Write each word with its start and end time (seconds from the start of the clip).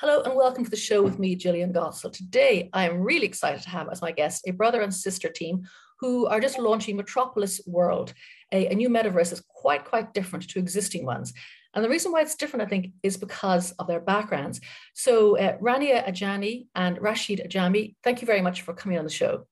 Hello 0.00 0.22
and 0.22 0.36
welcome 0.36 0.62
to 0.62 0.70
the 0.70 0.76
show 0.76 1.02
with 1.02 1.18
me, 1.18 1.34
Gillian 1.34 1.72
Goss. 1.72 2.00
So 2.00 2.08
today 2.08 2.70
I 2.72 2.88
am 2.88 3.00
really 3.00 3.26
excited 3.26 3.62
to 3.62 3.70
have 3.70 3.88
as 3.90 4.00
my 4.00 4.12
guest 4.12 4.46
a 4.46 4.52
brother 4.52 4.80
and 4.80 4.94
sister 4.94 5.28
team 5.28 5.66
who 5.98 6.26
are 6.26 6.38
just 6.38 6.56
launching 6.56 6.96
Metropolis 6.96 7.60
World, 7.66 8.14
a, 8.52 8.68
a 8.68 8.76
new 8.76 8.88
metaverse 8.88 9.30
that's 9.30 9.42
quite, 9.48 9.84
quite 9.84 10.14
different 10.14 10.48
to 10.50 10.60
existing 10.60 11.04
ones. 11.04 11.32
And 11.74 11.84
the 11.84 11.88
reason 11.88 12.12
why 12.12 12.20
it's 12.20 12.36
different, 12.36 12.64
I 12.64 12.68
think, 12.68 12.92
is 13.02 13.16
because 13.16 13.72
of 13.72 13.88
their 13.88 13.98
backgrounds. 13.98 14.60
So 14.94 15.36
uh, 15.36 15.58
Rania 15.58 16.08
Ajami 16.08 16.68
and 16.76 17.02
Rashid 17.02 17.42
Ajami, 17.44 17.96
thank 18.04 18.20
you 18.22 18.26
very 18.26 18.40
much 18.40 18.62
for 18.62 18.74
coming 18.74 18.98
on 18.98 19.04
the 19.04 19.10
show. 19.10 19.48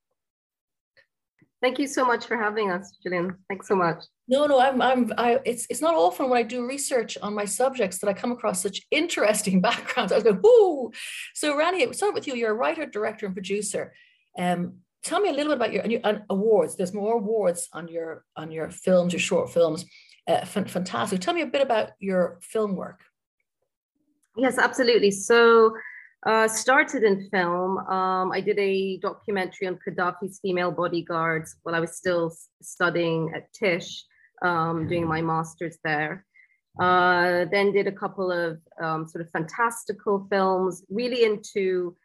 Thank 1.61 1.77
you 1.77 1.87
so 1.87 2.05
much 2.05 2.25
for 2.25 2.37
having 2.37 2.71
us, 2.71 2.97
Gillian. 3.03 3.35
Thanks 3.49 3.67
so 3.67 3.75
much. 3.75 4.05
No, 4.29 4.45
no, 4.45 4.59
I'm, 4.59 4.81
I'm, 4.81 5.13
I, 5.17 5.39
it's, 5.45 5.65
it's 5.69 5.81
not 5.81 5.95
often 5.95 6.29
when 6.29 6.37
I 6.37 6.43
do 6.43 6.65
research 6.65 7.17
on 7.21 7.33
my 7.33 7.45
subjects 7.45 7.99
that 7.99 8.09
I 8.09 8.13
come 8.13 8.33
across 8.33 8.61
such 8.61 8.81
interesting 8.91 9.61
backgrounds. 9.69 10.11
I 10.11 10.15
was 10.15 10.23
going, 10.23 10.41
whoo. 10.43 10.91
So, 11.33 11.55
Rani, 11.57 11.93
start 11.93 12.13
with 12.13 12.27
you. 12.27 12.35
You're 12.35 12.51
a 12.51 12.55
writer, 12.55 12.85
director, 12.85 13.25
and 13.25 13.33
producer. 13.35 13.93
Um, 14.37 14.79
tell 15.03 15.21
me 15.21 15.29
a 15.29 15.31
little 15.31 15.51
bit 15.51 15.57
about 15.57 15.73
your, 15.73 15.83
and 15.83 15.99
and 16.03 16.23
awards. 16.29 16.75
There's 16.75 16.93
more 16.93 17.15
awards 17.15 17.69
on 17.71 17.87
your 17.87 18.25
on 18.35 18.51
your 18.51 18.69
films, 18.69 19.13
your 19.13 19.21
short 19.21 19.51
films. 19.51 19.85
Uh, 20.27 20.43
fantastic. 20.43 21.21
Tell 21.21 21.33
me 21.33 21.41
a 21.41 21.47
bit 21.47 21.61
about 21.61 21.91
your 21.99 22.39
film 22.41 22.75
work. 22.75 22.99
Yes, 24.35 24.57
absolutely. 24.57 25.11
So, 25.11 25.73
uh, 26.25 26.49
started 26.49 27.03
in 27.03 27.29
film. 27.29 27.77
Um, 27.77 28.33
I 28.33 28.41
did 28.41 28.59
a 28.59 28.97
documentary 28.97 29.67
on 29.67 29.79
Gaddafi's 29.87 30.39
female 30.41 30.71
bodyguards 30.71 31.55
while 31.63 31.75
I 31.75 31.79
was 31.79 31.95
still 31.95 32.35
studying 32.61 33.31
at 33.33 33.53
Tisch 33.53 34.03
um, 34.41 34.87
doing 34.87 35.07
my 35.07 35.21
master's 35.21 35.77
there. 35.83 36.25
Uh, 36.79 37.45
then 37.51 37.71
did 37.71 37.87
a 37.87 37.91
couple 37.91 38.31
of 38.31 38.59
um, 38.81 39.07
sort 39.07 39.23
of 39.23 39.31
fantastical 39.31 40.27
films, 40.29 40.83
really 40.89 41.23
into 41.23 41.95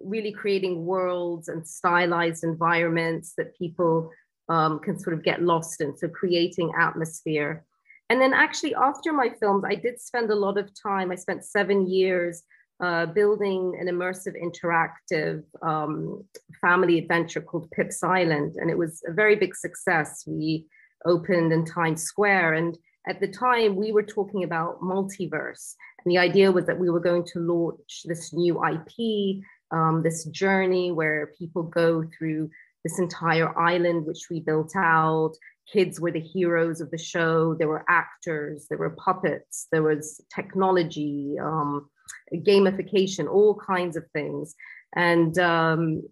really 0.00 0.32
creating 0.32 0.84
worlds 0.84 1.48
and 1.48 1.66
stylized 1.66 2.42
environments 2.42 3.34
that 3.36 3.56
people 3.56 4.10
um, 4.48 4.78
can 4.80 4.98
sort 4.98 5.14
of 5.14 5.22
get 5.22 5.42
lost 5.42 5.80
in. 5.80 5.96
So 5.96 6.08
creating 6.08 6.72
atmosphere. 6.78 7.64
And 8.10 8.20
then 8.20 8.32
actually 8.32 8.74
after 8.74 9.12
my 9.12 9.30
films, 9.38 9.64
I 9.66 9.74
did 9.74 10.00
spend 10.00 10.30
a 10.30 10.34
lot 10.34 10.58
of 10.58 10.70
time. 10.74 11.12
I 11.12 11.14
spent 11.14 11.44
seven 11.44 11.86
years 11.86 12.42
uh, 12.80 13.06
building 13.06 13.76
an 13.80 13.88
immersive 13.88 14.34
interactive 14.40 15.42
um, 15.62 16.24
family 16.60 16.98
adventure 16.98 17.40
called 17.40 17.70
Pips 17.72 18.02
Island. 18.02 18.54
And 18.56 18.70
it 18.70 18.78
was 18.78 19.02
a 19.06 19.12
very 19.12 19.36
big 19.36 19.54
success. 19.54 20.24
We 20.26 20.66
opened 21.04 21.52
in 21.52 21.64
Times 21.64 22.02
Square. 22.02 22.54
And 22.54 22.78
at 23.08 23.20
the 23.20 23.28
time, 23.28 23.76
we 23.76 23.92
were 23.92 24.02
talking 24.02 24.44
about 24.44 24.80
multiverse. 24.80 25.74
And 26.04 26.12
the 26.12 26.18
idea 26.18 26.52
was 26.52 26.66
that 26.66 26.78
we 26.78 26.90
were 26.90 27.00
going 27.00 27.24
to 27.32 27.40
launch 27.40 28.02
this 28.04 28.32
new 28.32 28.62
IP, 28.64 29.42
um, 29.70 30.02
this 30.02 30.24
journey 30.26 30.92
where 30.92 31.32
people 31.38 31.62
go 31.62 32.04
through 32.16 32.50
this 32.84 32.98
entire 32.98 33.58
island, 33.58 34.06
which 34.06 34.26
we 34.30 34.40
built 34.40 34.72
out. 34.76 35.32
Kids 35.72 36.00
were 36.00 36.12
the 36.12 36.20
heroes 36.20 36.80
of 36.80 36.90
the 36.90 36.98
show. 36.98 37.54
There 37.54 37.68
were 37.68 37.84
actors, 37.88 38.66
there 38.68 38.78
were 38.78 38.96
puppets, 39.04 39.66
there 39.70 39.82
was 39.82 40.20
technology, 40.34 41.36
um, 41.42 41.90
gamification, 42.32 43.28
all 43.28 43.54
kinds 43.54 43.96
of 43.96 44.04
things. 44.12 44.54
And, 44.94 45.38
um, 45.38 46.02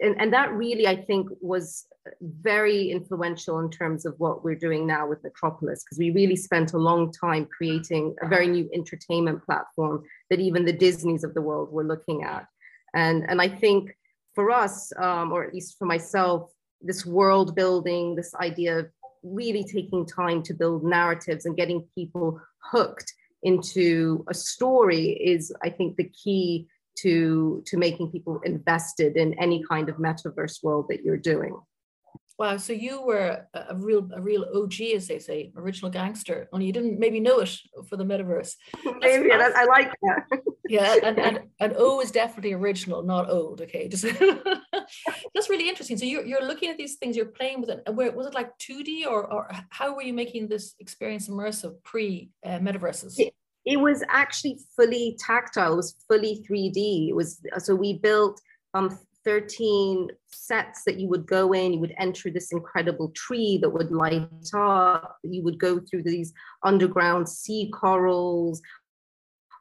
and, 0.00 0.20
and 0.20 0.32
that 0.32 0.52
really, 0.52 0.86
I 0.86 0.96
think, 0.96 1.28
was 1.40 1.86
very 2.20 2.90
influential 2.90 3.60
in 3.60 3.70
terms 3.70 4.04
of 4.04 4.14
what 4.18 4.42
we're 4.42 4.54
doing 4.54 4.86
now 4.86 5.08
with 5.08 5.22
Metropolis, 5.22 5.84
because 5.84 5.98
we 5.98 6.10
really 6.10 6.36
spent 6.36 6.72
a 6.72 6.78
long 6.78 7.12
time 7.12 7.46
creating 7.46 8.14
a 8.22 8.28
very 8.28 8.48
new 8.48 8.68
entertainment 8.74 9.44
platform 9.44 10.02
that 10.30 10.40
even 10.40 10.64
the 10.64 10.72
Disneys 10.72 11.24
of 11.24 11.34
the 11.34 11.42
world 11.42 11.70
were 11.70 11.84
looking 11.84 12.22
at. 12.24 12.46
And, 12.94 13.24
and 13.28 13.40
I 13.40 13.48
think 13.48 13.96
for 14.34 14.50
us, 14.50 14.92
um, 14.96 15.32
or 15.32 15.44
at 15.44 15.54
least 15.54 15.78
for 15.78 15.84
myself, 15.84 16.50
this 16.80 17.04
world 17.04 17.54
building, 17.54 18.16
this 18.16 18.34
idea 18.36 18.78
of 18.78 18.90
really 19.22 19.62
taking 19.62 20.06
time 20.06 20.42
to 20.44 20.54
build 20.54 20.82
narratives 20.82 21.44
and 21.44 21.56
getting 21.56 21.86
people 21.94 22.40
hooked 22.72 23.12
into 23.42 24.24
a 24.28 24.34
story 24.34 25.10
is, 25.10 25.52
I 25.62 25.70
think, 25.70 25.96
the 25.96 26.08
key 26.08 26.68
to, 27.02 27.62
to 27.66 27.76
making 27.76 28.10
people 28.10 28.40
invested 28.44 29.16
in 29.16 29.34
any 29.34 29.64
kind 29.68 29.88
of 29.88 29.96
metaverse 29.96 30.62
world 30.62 30.86
that 30.88 31.02
you're 31.04 31.16
doing. 31.16 31.56
Wow, 32.40 32.56
so 32.56 32.72
you 32.72 33.02
were 33.02 33.46
a 33.52 33.76
real 33.76 34.08
a 34.14 34.20
real 34.22 34.46
OG, 34.54 34.80
as 34.96 35.06
they 35.06 35.18
say, 35.18 35.52
original 35.54 35.90
gangster. 35.90 36.48
Only 36.54 36.64
you 36.64 36.72
didn't 36.72 36.98
maybe 36.98 37.20
know 37.20 37.40
it 37.40 37.54
for 37.86 37.98
the 37.98 38.04
metaverse. 38.04 38.54
maybe 39.00 39.28
that, 39.28 39.52
I 39.54 39.64
like 39.66 39.92
that. 40.00 40.40
yeah, 40.70 40.96
and, 41.04 41.18
and 41.18 41.40
and 41.60 41.74
O 41.76 42.00
is 42.00 42.10
definitely 42.10 42.54
original, 42.54 43.02
not 43.02 43.28
old. 43.28 43.60
Okay, 43.60 43.88
just 43.88 44.04
that's 45.34 45.50
really 45.50 45.68
interesting. 45.68 45.98
So 45.98 46.06
you're 46.06 46.24
you're 46.24 46.46
looking 46.46 46.70
at 46.70 46.78
these 46.78 46.94
things, 46.94 47.14
you're 47.14 47.26
playing 47.26 47.60
with 47.60 47.68
it. 47.68 47.82
Where 47.94 48.10
was 48.10 48.26
it 48.26 48.32
like 48.32 48.56
2D 48.56 49.04
or 49.04 49.30
or 49.30 49.50
how 49.68 49.94
were 49.94 50.02
you 50.02 50.14
making 50.14 50.48
this 50.48 50.76
experience 50.80 51.28
immersive 51.28 51.74
pre 51.82 52.30
uh, 52.42 52.58
metaverses? 52.58 53.18
It, 53.18 53.34
it 53.66 53.78
was 53.78 54.02
actually 54.08 54.58
fully 54.76 55.16
tactile. 55.18 55.74
It 55.74 55.76
was 55.76 55.96
fully 56.08 56.44
3D. 56.48 57.08
It 57.10 57.14
was 57.14 57.40
so 57.58 57.74
we 57.74 57.98
built 57.98 58.40
um 58.74 58.98
13 59.24 60.08
sets 60.28 60.82
that 60.84 60.98
you 60.98 61.08
would 61.08 61.26
go 61.26 61.52
in, 61.52 61.74
you 61.74 61.80
would 61.80 61.94
enter 61.98 62.30
this 62.30 62.52
incredible 62.52 63.12
tree 63.14 63.58
that 63.60 63.68
would 63.68 63.90
light 63.90 64.28
up, 64.54 65.18
you 65.22 65.42
would 65.42 65.58
go 65.58 65.78
through 65.78 66.02
these 66.02 66.32
underground 66.64 67.28
sea 67.28 67.70
corals. 67.74 68.62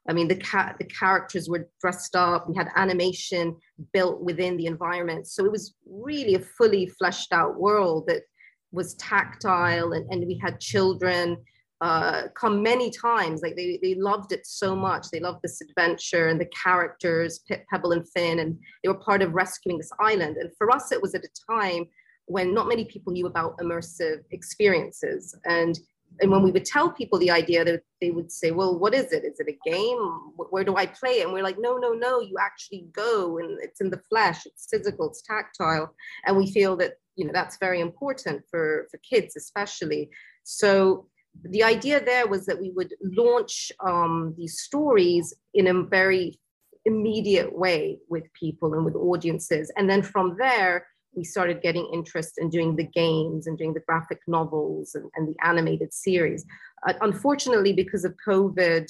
I 0.08 0.14
mean, 0.14 0.28
the 0.28 0.38
cat, 0.38 0.78
the 0.80 0.86
characters 0.86 1.50
were 1.50 1.70
dressed 1.82 2.16
up. 2.16 2.50
We 2.50 2.56
had 2.56 2.70
animation 2.76 3.58
built 3.92 4.22
within 4.22 4.56
the 4.58 4.66
environment, 4.66 5.28
so 5.28 5.46
it 5.46 5.52
was 5.52 5.76
really 5.86 6.36
a 6.36 6.40
fully 6.40 6.88
fleshed 6.98 7.34
out 7.34 7.60
world 7.60 8.06
that 8.08 8.24
was 8.72 8.94
tactile, 8.96 9.92
and, 9.92 10.10
and 10.10 10.26
we 10.26 10.40
had 10.42 10.60
children 10.62 11.38
uh, 11.82 12.24
come 12.36 12.62
many 12.62 12.92
times. 12.92 13.42
Like 13.42 13.56
they, 13.56 13.80
they 13.82 13.96
loved 13.96 14.32
it 14.32 14.46
so 14.46 14.76
much. 14.76 15.10
They 15.12 15.20
loved 15.20 15.40
this 15.42 15.62
adventure 15.62 16.28
and 16.28 16.40
the 16.40 16.50
characters, 16.64 17.40
Pip, 17.48 17.66
Pebble, 17.72 17.94
and 17.94 18.08
Finn, 18.10 18.40
and 18.40 18.58
they 18.84 18.90
were 18.90 19.00
part 19.00 19.22
of 19.22 19.34
rescuing 19.34 19.78
this 19.78 19.92
island. 20.00 20.38
And 20.38 20.52
for 20.58 20.72
us, 20.72 20.92
it 20.92 21.02
was 21.02 21.16
at 21.16 21.24
a 21.24 21.52
time 21.52 21.86
when 22.26 22.54
not 22.54 22.68
many 22.68 22.86
people 22.86 23.14
knew 23.14 23.28
about 23.28 23.58
immersive 23.58 24.24
experiences. 24.32 25.36
And 25.46 25.80
and 26.22 26.32
when 26.32 26.44
we 26.44 26.52
would 26.52 26.66
tell 26.66 26.92
people 26.92 27.20
the 27.20 27.32
idea 27.32 27.64
that 27.64 27.82
they 28.02 28.12
would 28.12 28.32
say 28.32 28.52
well 28.52 28.78
what 28.78 28.94
is 28.94 29.12
it 29.12 29.24
is 29.24 29.40
it 29.40 29.48
a 29.48 29.70
game 29.70 30.00
where 30.36 30.64
do 30.64 30.76
i 30.76 30.86
play 30.86 31.22
and 31.22 31.32
we're 31.32 31.44
like 31.44 31.58
no 31.60 31.78
no 31.78 31.92
no 31.92 32.20
you 32.20 32.36
actually 32.40 32.88
go 32.94 33.38
and 33.38 33.60
it's 33.62 33.80
in 33.80 33.90
the 33.90 34.02
flesh 34.10 34.46
it's 34.46 34.68
physical 34.70 35.08
it's 35.08 35.22
tactile 35.22 35.94
and 36.26 36.36
we 36.36 36.52
feel 36.52 36.76
that 36.76 36.94
you 37.16 37.26
know 37.26 37.32
that's 37.32 37.58
very 37.58 37.80
important 37.80 38.42
for 38.50 38.88
for 38.90 39.00
kids 39.08 39.36
especially 39.36 40.10
so 40.44 41.06
the 41.44 41.64
idea 41.64 42.04
there 42.04 42.28
was 42.28 42.46
that 42.46 42.60
we 42.60 42.72
would 42.72 42.94
launch 43.02 43.72
um, 43.86 44.34
these 44.38 44.60
stories 44.60 45.34
in 45.54 45.68
a 45.68 45.84
very 45.84 46.40
immediate 46.86 47.58
way 47.58 48.00
with 48.10 48.24
people 48.34 48.74
and 48.74 48.86
with 48.86 48.96
audiences. 48.96 49.72
And 49.78 49.90
then 49.90 50.02
from 50.02 50.36
there, 50.38 50.88
we 51.14 51.24
started 51.24 51.62
getting 51.62 51.90
interest 51.94 52.34
in 52.38 52.50
doing 52.50 52.76
the 52.76 52.84
games 52.84 53.48
and 53.48 53.58
doing 53.58 53.74
the 53.74 53.80
graphic 53.82 54.20
novels 54.28 54.96
and, 54.96 55.10
and 55.16 55.28
the 55.28 55.36
animated 55.46 55.94
series. 55.94 56.46
Uh, 56.88 56.94
unfortunately, 57.02 57.74
because 57.74 58.06
of 58.06 58.16
COVID, 58.28 58.90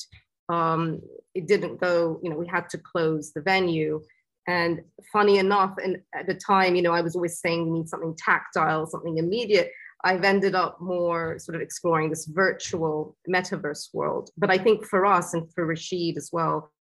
um, 0.49 1.01
it 1.33 1.47
didn't 1.47 1.79
go, 1.79 2.19
you 2.23 2.29
know, 2.29 2.35
we 2.35 2.47
had 2.47 2.69
to 2.69 2.77
close 2.77 3.31
the 3.31 3.41
venue. 3.41 4.01
And 4.47 4.81
funny 5.13 5.37
enough, 5.37 5.75
and 5.83 6.01
at 6.13 6.25
the 6.25 6.33
time, 6.33 6.75
you 6.75 6.81
know, 6.81 6.91
I 6.91 7.01
was 7.01 7.15
always 7.15 7.39
saying 7.39 7.65
we 7.65 7.79
need 7.79 7.87
something 7.87 8.15
tactile, 8.17 8.87
something 8.87 9.17
immediate. 9.17 9.71
I've 10.03 10.23
ended 10.23 10.55
up 10.55 10.79
more 10.79 11.37
sort 11.39 11.55
of 11.55 11.61
exploring 11.61 12.09
this 12.09 12.25
virtual 12.25 13.17
metaverse 13.29 13.93
world. 13.93 14.29
But 14.37 14.49
I 14.49 14.57
think 14.57 14.85
for 14.85 15.05
us 15.05 15.33
and 15.33 15.51
for 15.53 15.65
Rashid 15.65 16.17
as 16.17 16.29
well, 16.31 16.71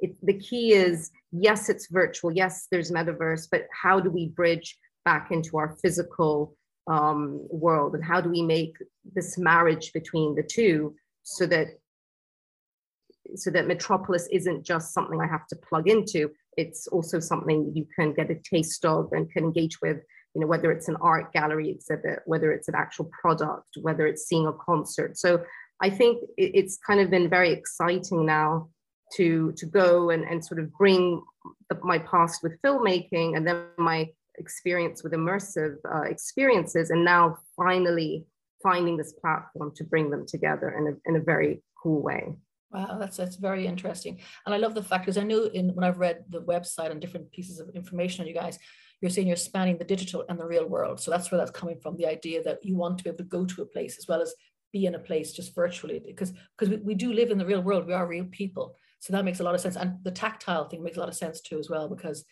it, 0.00 0.16
the 0.22 0.38
key 0.38 0.72
is 0.72 1.10
yes, 1.32 1.68
it's 1.68 1.88
virtual. 1.90 2.32
Yes, 2.32 2.66
there's 2.70 2.90
metaverse, 2.90 3.48
but 3.50 3.66
how 3.72 4.00
do 4.00 4.10
we 4.10 4.28
bridge 4.28 4.78
back 5.04 5.30
into 5.30 5.56
our 5.58 5.76
physical 5.80 6.56
um, 6.88 7.46
world? 7.50 7.94
And 7.94 8.04
how 8.04 8.20
do 8.20 8.28
we 8.28 8.42
make 8.42 8.76
this 9.14 9.38
marriage 9.38 9.92
between 9.92 10.34
the 10.34 10.42
two 10.42 10.94
so 11.22 11.46
that 11.46 11.68
so 13.34 13.50
that 13.50 13.66
Metropolis 13.66 14.28
isn't 14.30 14.64
just 14.64 14.94
something 14.94 15.20
I 15.20 15.26
have 15.26 15.48
to 15.48 15.56
plug 15.56 15.88
into. 15.88 16.30
It's 16.56 16.86
also 16.86 17.18
something 17.18 17.72
you 17.74 17.86
can 17.98 18.14
get 18.14 18.30
a 18.30 18.36
taste 18.36 18.84
of 18.84 19.10
and 19.12 19.30
can 19.32 19.44
engage 19.44 19.80
with 19.80 19.98
you 20.36 20.40
know, 20.40 20.46
whether 20.46 20.70
it's 20.70 20.88
an 20.88 20.96
art 21.00 21.32
gallery 21.32 21.70
exhibit, 21.70 22.20
whether 22.26 22.52
it's 22.52 22.68
an 22.68 22.74
actual 22.74 23.06
product, 23.06 23.70
whether 23.80 24.06
it's 24.06 24.28
seeing 24.28 24.46
a 24.46 24.52
concert. 24.52 25.16
So 25.16 25.42
I 25.80 25.88
think 25.88 26.22
it's 26.36 26.76
kind 26.86 27.00
of 27.00 27.08
been 27.08 27.30
very 27.30 27.52
exciting 27.52 28.26
now 28.26 28.68
to 29.14 29.52
to 29.56 29.64
go 29.64 30.10
and, 30.10 30.24
and 30.24 30.44
sort 30.44 30.60
of 30.60 30.70
bring 30.74 31.22
the, 31.70 31.78
my 31.82 31.98
past 32.00 32.42
with 32.42 32.60
filmmaking 32.60 33.34
and 33.34 33.46
then 33.46 33.64
my 33.78 34.10
experience 34.36 35.02
with 35.02 35.14
immersive 35.14 35.76
uh, 35.90 36.02
experiences 36.02 36.90
and 36.90 37.02
now 37.02 37.38
finally 37.56 38.26
finding 38.62 38.98
this 38.98 39.14
platform 39.14 39.72
to 39.74 39.84
bring 39.84 40.10
them 40.10 40.26
together 40.26 40.68
in 40.76 40.88
a, 40.88 41.08
in 41.08 41.16
a 41.16 41.24
very 41.24 41.62
cool 41.82 42.02
way 42.02 42.36
Wow, 42.72 42.98
that's 42.98 43.16
that's 43.16 43.36
very 43.36 43.64
interesting, 43.64 44.18
and 44.44 44.54
I 44.54 44.58
love 44.58 44.74
the 44.74 44.82
fact 44.82 45.04
because 45.04 45.16
I 45.16 45.22
know 45.22 45.44
in 45.44 45.72
when 45.74 45.84
I've 45.84 46.00
read 46.00 46.24
the 46.28 46.42
website 46.42 46.90
and 46.90 47.00
different 47.00 47.30
pieces 47.30 47.60
of 47.60 47.70
information 47.70 48.22
on 48.22 48.28
you 48.28 48.34
guys, 48.34 48.58
you're 49.00 49.10
saying 49.10 49.26
you're 49.26 49.36
spanning 49.36 49.78
the 49.78 49.84
digital 49.84 50.24
and 50.28 50.38
the 50.38 50.46
real 50.46 50.66
world. 50.66 51.00
So 51.00 51.10
that's 51.10 51.30
where 51.30 51.38
that's 51.38 51.50
coming 51.50 51.78
from. 51.80 51.96
The 51.96 52.06
idea 52.06 52.42
that 52.44 52.64
you 52.64 52.76
want 52.76 52.98
to 52.98 53.04
be 53.04 53.10
able 53.10 53.18
to 53.18 53.24
go 53.24 53.44
to 53.44 53.62
a 53.62 53.66
place 53.66 53.98
as 53.98 54.08
well 54.08 54.22
as 54.22 54.34
be 54.72 54.86
in 54.86 54.94
a 54.94 54.98
place 54.98 55.32
just 55.32 55.54
virtually, 55.54 56.02
because 56.04 56.32
because 56.56 56.70
we, 56.70 56.76
we 56.78 56.94
do 56.94 57.12
live 57.12 57.30
in 57.30 57.38
the 57.38 57.46
real 57.46 57.62
world. 57.62 57.86
We 57.86 57.94
are 57.94 58.06
real 58.06 58.26
people, 58.30 58.76
so 59.00 59.12
that 59.12 59.24
makes 59.24 59.40
a 59.40 59.44
lot 59.44 59.54
of 59.54 59.60
sense. 59.60 59.76
And 59.76 60.02
the 60.02 60.10
tactile 60.10 60.68
thing 60.68 60.82
makes 60.82 60.96
a 60.96 61.00
lot 61.00 61.08
of 61.08 61.14
sense 61.14 61.40
too 61.40 61.58
as 61.58 61.70
well 61.70 61.88
because 61.88 62.24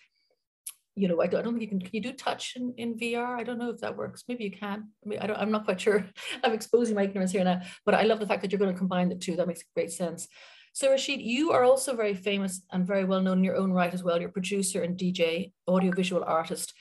you 0.96 1.08
know, 1.08 1.20
I 1.20 1.26
don't, 1.26 1.40
I 1.40 1.43
don't 1.43 1.55
think 1.55 1.62
you 1.62 1.69
can, 1.69 1.81
can 1.81 1.90
you 1.93 2.00
do 2.00 2.12
touch 2.12 2.55
in, 2.56 2.72
in 2.76 2.96
VR? 2.96 3.38
I 3.38 3.43
don't 3.43 3.58
know 3.58 3.70
if 3.70 3.81
that 3.81 3.96
works. 3.96 4.25
Maybe 4.28 4.44
you 4.44 4.50
can. 4.50 4.90
I 5.05 5.08
mean, 5.08 5.19
I 5.19 5.26
don't, 5.26 5.38
I'm 5.38 5.50
not 5.50 5.64
quite 5.64 5.81
sure. 5.81 6.06
I'm 6.44 6.52
exposing 6.52 6.94
my 6.94 7.02
ignorance 7.02 7.32
here 7.32 7.43
now, 7.43 7.62
but 7.84 7.94
I 7.94 8.02
love 8.02 8.20
the 8.20 8.26
fact 8.26 8.43
that 8.43 8.52
you're 8.52 8.61
going 8.61 8.72
to 8.72 8.78
combine 8.78 9.08
the 9.08 9.16
two. 9.16 9.34
That 9.37 9.49
makes 9.49 9.64
great 9.75 9.90
sense. 9.90 10.28
So 10.75 10.91
Rashid, 10.91 11.21
you 11.23 11.53
are 11.53 11.62
also 11.62 11.94
very 11.94 12.15
famous 12.15 12.61
and 12.73 12.85
very 12.85 13.05
well 13.05 13.23
known 13.23 13.38
in 13.38 13.44
your 13.44 13.55
own 13.55 13.73
right 13.73 13.94
as 13.94 14.03
well. 14.03 14.21
You're 14.21 14.29
producer 14.29 14.82
and 14.82 14.99
DJ, 14.99 15.53
audiovisual 15.69 16.25
artist. 16.25 16.75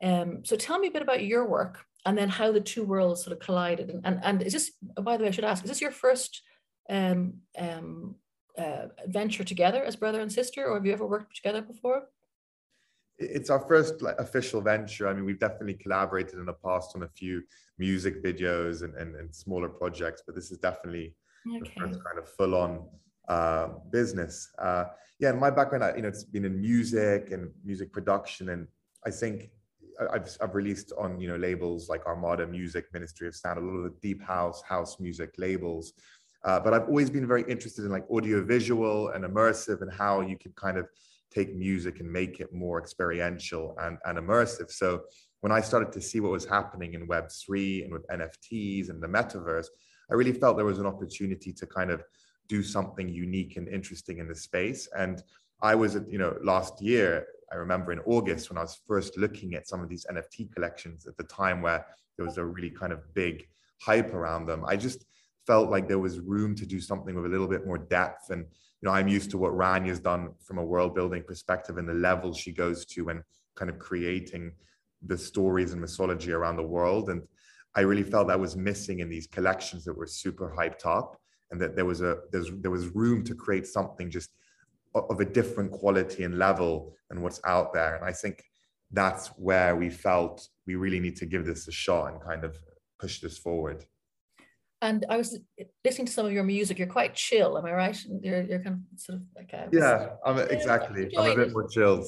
Um, 0.00 0.44
so 0.44 0.54
tell 0.54 0.78
me 0.78 0.86
a 0.86 0.92
bit 0.92 1.02
about 1.02 1.24
your 1.24 1.48
work 1.48 1.84
and 2.06 2.16
then 2.16 2.28
how 2.28 2.52
the 2.52 2.60
two 2.60 2.84
worlds 2.84 3.24
sort 3.24 3.32
of 3.32 3.44
collided. 3.44 3.90
And, 3.90 4.06
and, 4.06 4.20
and 4.22 4.42
is 4.42 4.52
this, 4.52 4.70
by 5.02 5.16
the 5.16 5.24
way, 5.24 5.28
I 5.28 5.32
should 5.32 5.44
ask, 5.44 5.64
is 5.64 5.68
this 5.68 5.80
your 5.80 5.90
first 5.90 6.42
um, 6.88 7.38
um, 7.58 8.14
uh, 8.56 8.86
venture 9.08 9.42
together 9.42 9.82
as 9.82 9.96
brother 9.96 10.20
and 10.20 10.32
sister, 10.32 10.66
or 10.66 10.76
have 10.76 10.86
you 10.86 10.92
ever 10.92 11.06
worked 11.06 11.34
together 11.34 11.60
before? 11.60 12.04
it's 13.20 13.50
our 13.50 13.60
first 13.60 14.00
like, 14.00 14.18
official 14.18 14.62
venture. 14.62 15.06
I 15.06 15.12
mean, 15.12 15.26
we've 15.26 15.38
definitely 15.38 15.74
collaborated 15.74 16.34
in 16.34 16.46
the 16.46 16.54
past 16.54 16.92
on 16.96 17.02
a 17.02 17.08
few 17.08 17.42
music 17.78 18.24
videos 18.24 18.82
and, 18.82 18.94
and, 18.94 19.14
and 19.14 19.34
smaller 19.34 19.68
projects, 19.68 20.22
but 20.24 20.34
this 20.34 20.50
is 20.50 20.56
definitely 20.56 21.14
okay. 21.46 21.58
the 21.58 21.80
first 21.80 22.02
kind 22.02 22.18
of 22.18 22.26
full 22.26 22.54
on 22.54 22.88
uh, 23.30 23.68
business. 23.90 24.50
Uh, 24.58 24.86
yeah, 25.20 25.30
and 25.30 25.38
my 25.38 25.50
background, 25.50 25.84
you 25.96 26.02
know, 26.02 26.08
it's 26.08 26.24
been 26.24 26.44
in 26.44 26.60
music 26.60 27.30
and 27.30 27.50
music 27.64 27.92
production, 27.92 28.48
and 28.48 28.66
I 29.06 29.10
think 29.10 29.50
I've, 30.12 30.36
I've 30.40 30.54
released 30.54 30.92
on 30.98 31.20
you 31.20 31.28
know 31.28 31.36
labels 31.36 31.88
like 31.88 32.04
Armada 32.06 32.46
Music, 32.46 32.86
Ministry 32.92 33.28
of 33.28 33.36
Sound, 33.36 33.58
a 33.58 33.62
lot 33.62 33.76
of 33.76 33.84
the 33.84 33.94
deep 34.02 34.20
house, 34.22 34.62
house 34.62 34.98
music 34.98 35.34
labels. 35.38 35.92
Uh, 36.44 36.58
but 36.58 36.74
I've 36.74 36.88
always 36.88 37.10
been 37.10 37.26
very 37.26 37.44
interested 37.48 37.84
in 37.84 37.90
like 37.90 38.06
audio 38.10 38.42
visual 38.42 39.10
and 39.10 39.24
immersive 39.24 39.82
and 39.82 39.92
how 39.92 40.22
you 40.22 40.36
can 40.36 40.52
kind 40.52 40.78
of 40.78 40.88
take 41.30 41.54
music 41.54 42.00
and 42.00 42.10
make 42.10 42.40
it 42.40 42.52
more 42.52 42.80
experiential 42.80 43.76
and, 43.80 43.98
and 44.06 44.18
immersive. 44.18 44.72
So 44.72 45.02
when 45.42 45.52
I 45.52 45.60
started 45.60 45.92
to 45.92 46.00
see 46.00 46.18
what 46.18 46.32
was 46.32 46.46
happening 46.46 46.94
in 46.94 47.06
Web3 47.06 47.84
and 47.84 47.92
with 47.92 48.06
NFTs 48.08 48.88
and 48.88 49.02
the 49.02 49.06
metaverse, 49.06 49.66
I 50.10 50.14
really 50.14 50.32
felt 50.32 50.56
there 50.56 50.64
was 50.64 50.78
an 50.78 50.86
opportunity 50.86 51.52
to 51.52 51.66
kind 51.66 51.90
of 51.90 52.02
do 52.50 52.62
something 52.64 53.08
unique 53.08 53.56
and 53.56 53.68
interesting 53.68 54.18
in 54.18 54.26
the 54.26 54.34
space. 54.34 54.88
And 54.98 55.22
I 55.62 55.76
was, 55.76 55.96
you 56.08 56.18
know, 56.18 56.36
last 56.42 56.82
year, 56.82 57.26
I 57.52 57.54
remember 57.54 57.92
in 57.92 58.00
August 58.00 58.50
when 58.50 58.58
I 58.58 58.62
was 58.62 58.80
first 58.88 59.16
looking 59.16 59.54
at 59.54 59.68
some 59.68 59.80
of 59.80 59.88
these 59.88 60.04
NFT 60.12 60.52
collections 60.52 61.06
at 61.06 61.16
the 61.16 61.24
time 61.24 61.62
where 61.62 61.86
there 62.16 62.26
was 62.26 62.38
a 62.38 62.44
really 62.44 62.70
kind 62.70 62.92
of 62.92 63.14
big 63.14 63.46
hype 63.80 64.12
around 64.12 64.46
them. 64.46 64.64
I 64.66 64.76
just 64.76 65.04
felt 65.46 65.70
like 65.70 65.86
there 65.86 66.00
was 66.00 66.18
room 66.18 66.56
to 66.56 66.66
do 66.66 66.80
something 66.80 67.14
with 67.14 67.26
a 67.26 67.28
little 67.28 67.46
bit 67.46 67.66
more 67.66 67.78
depth 67.78 68.30
and 68.30 68.44
you 68.80 68.88
know, 68.88 68.94
I'm 68.94 69.08
used 69.08 69.30
to 69.32 69.38
what 69.38 69.52
Rania's 69.52 70.00
done 70.00 70.30
from 70.42 70.58
a 70.58 70.64
world 70.64 70.94
building 70.94 71.22
perspective 71.22 71.76
and 71.76 71.88
the 71.88 71.94
levels 71.94 72.38
she 72.38 72.50
goes 72.50 72.84
to 72.86 73.10
and 73.10 73.22
kind 73.54 73.70
of 73.70 73.78
creating 73.78 74.52
the 75.02 75.18
stories 75.18 75.72
and 75.72 75.80
mythology 75.80 76.32
around 76.32 76.56
the 76.56 76.72
world. 76.76 77.10
And 77.10 77.22
I 77.74 77.82
really 77.82 78.02
felt 78.02 78.28
that 78.28 78.40
was 78.40 78.56
missing 78.56 79.00
in 79.00 79.10
these 79.10 79.26
collections 79.26 79.84
that 79.84 79.96
were 79.96 80.06
super 80.06 80.54
hyped 80.58 80.86
up 80.86 81.19
and 81.50 81.60
that 81.60 81.76
there 81.76 81.84
was 81.84 82.00
a 82.00 82.18
there's 82.30 82.50
there 82.60 82.70
was 82.70 82.88
room 82.88 83.24
to 83.24 83.34
create 83.34 83.66
something 83.66 84.10
just 84.10 84.30
of 84.94 85.20
a 85.20 85.24
different 85.24 85.70
quality 85.70 86.24
and 86.24 86.38
level 86.38 86.94
than 87.08 87.22
what's 87.22 87.40
out 87.44 87.72
there. 87.72 87.96
And 87.96 88.04
I 88.04 88.12
think 88.12 88.42
that's 88.90 89.28
where 89.28 89.76
we 89.76 89.88
felt 89.88 90.48
we 90.66 90.74
really 90.74 90.98
need 90.98 91.16
to 91.16 91.26
give 91.26 91.46
this 91.46 91.68
a 91.68 91.72
shot 91.72 92.12
and 92.12 92.20
kind 92.20 92.44
of 92.44 92.56
push 92.98 93.20
this 93.20 93.38
forward 93.38 93.84
and 94.82 95.04
I 95.08 95.16
was 95.16 95.38
listening 95.84 96.06
to 96.06 96.12
some 96.12 96.26
of 96.26 96.32
your 96.32 96.44
music. 96.44 96.78
You're 96.78 96.88
quite 96.88 97.14
chill, 97.14 97.58
am 97.58 97.66
I 97.66 97.72
right? 97.72 98.04
You're, 98.22 98.42
you're 98.42 98.60
kind 98.60 98.82
of 98.92 99.00
sort 99.00 99.18
of 99.18 99.24
like 99.36 99.52
a, 99.52 99.68
yeah, 99.72 100.10
I'm 100.24 100.38
exactly. 100.38 101.10
I'm 101.16 101.32
a 101.32 101.36
bit 101.36 101.52
more 101.52 101.68
chilled. 101.68 102.06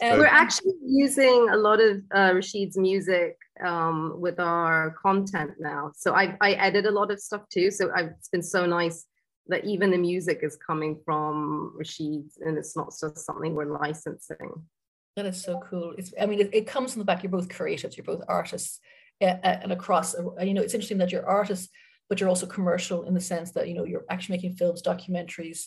So. 0.00 0.18
We're 0.18 0.26
actually 0.26 0.74
using 0.84 1.48
a 1.50 1.56
lot 1.56 1.80
of 1.80 2.02
uh, 2.14 2.32
Rashid's 2.32 2.78
music 2.78 3.36
um, 3.64 4.14
with 4.20 4.38
our 4.38 4.94
content 5.02 5.52
now. 5.58 5.92
So 5.96 6.14
I, 6.14 6.36
I 6.40 6.52
edit 6.52 6.86
a 6.86 6.90
lot 6.90 7.10
of 7.10 7.20
stuff 7.20 7.42
too. 7.52 7.70
So 7.70 7.90
I've, 7.94 8.10
it's 8.18 8.28
been 8.28 8.42
so 8.42 8.64
nice 8.64 9.06
that 9.48 9.64
even 9.64 9.90
the 9.90 9.98
music 9.98 10.40
is 10.42 10.56
coming 10.56 11.00
from 11.04 11.74
Rashid's 11.76 12.38
and 12.40 12.56
it's 12.56 12.76
not 12.76 12.92
just 13.00 13.18
something 13.18 13.54
we're 13.54 13.76
licensing. 13.76 14.52
That 15.16 15.26
is 15.26 15.42
so 15.42 15.60
cool. 15.68 15.94
It's, 15.98 16.14
I 16.20 16.26
mean, 16.26 16.40
it, 16.40 16.50
it 16.52 16.66
comes 16.68 16.92
from 16.92 17.00
the 17.00 17.06
back. 17.06 17.24
You're 17.24 17.32
both 17.32 17.48
creatives. 17.48 17.96
You're 17.96 18.04
both 18.04 18.22
artists, 18.28 18.78
and 19.20 19.72
across. 19.72 20.14
Uh, 20.14 20.42
you 20.42 20.54
know, 20.54 20.62
it's 20.62 20.74
interesting 20.74 20.98
that 20.98 21.10
you're 21.10 21.26
artists 21.26 21.70
but 22.08 22.20
you're 22.20 22.28
also 22.28 22.46
commercial 22.46 23.04
in 23.04 23.14
the 23.14 23.20
sense 23.20 23.52
that 23.52 23.68
you 23.68 23.74
know 23.74 23.84
you're 23.84 24.04
actually 24.10 24.36
making 24.36 24.54
films, 24.54 24.82
documentaries, 24.82 25.66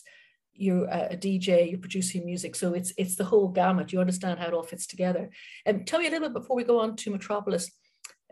you're 0.54 0.84
a 0.84 1.16
DJ, 1.16 1.70
you're 1.70 1.80
producing 1.80 2.24
music. 2.24 2.54
So 2.54 2.74
it's 2.74 2.92
it's 2.96 3.16
the 3.16 3.24
whole 3.24 3.48
gamut. 3.48 3.92
You 3.92 4.00
understand 4.00 4.38
how 4.38 4.46
it 4.46 4.54
all 4.54 4.62
fits 4.62 4.86
together. 4.86 5.30
And 5.66 5.78
um, 5.78 5.84
tell 5.84 6.00
me 6.00 6.06
a 6.06 6.10
little 6.10 6.28
bit 6.28 6.34
before 6.34 6.56
we 6.56 6.64
go 6.64 6.80
on 6.80 6.96
to 6.96 7.10
Metropolis. 7.10 7.70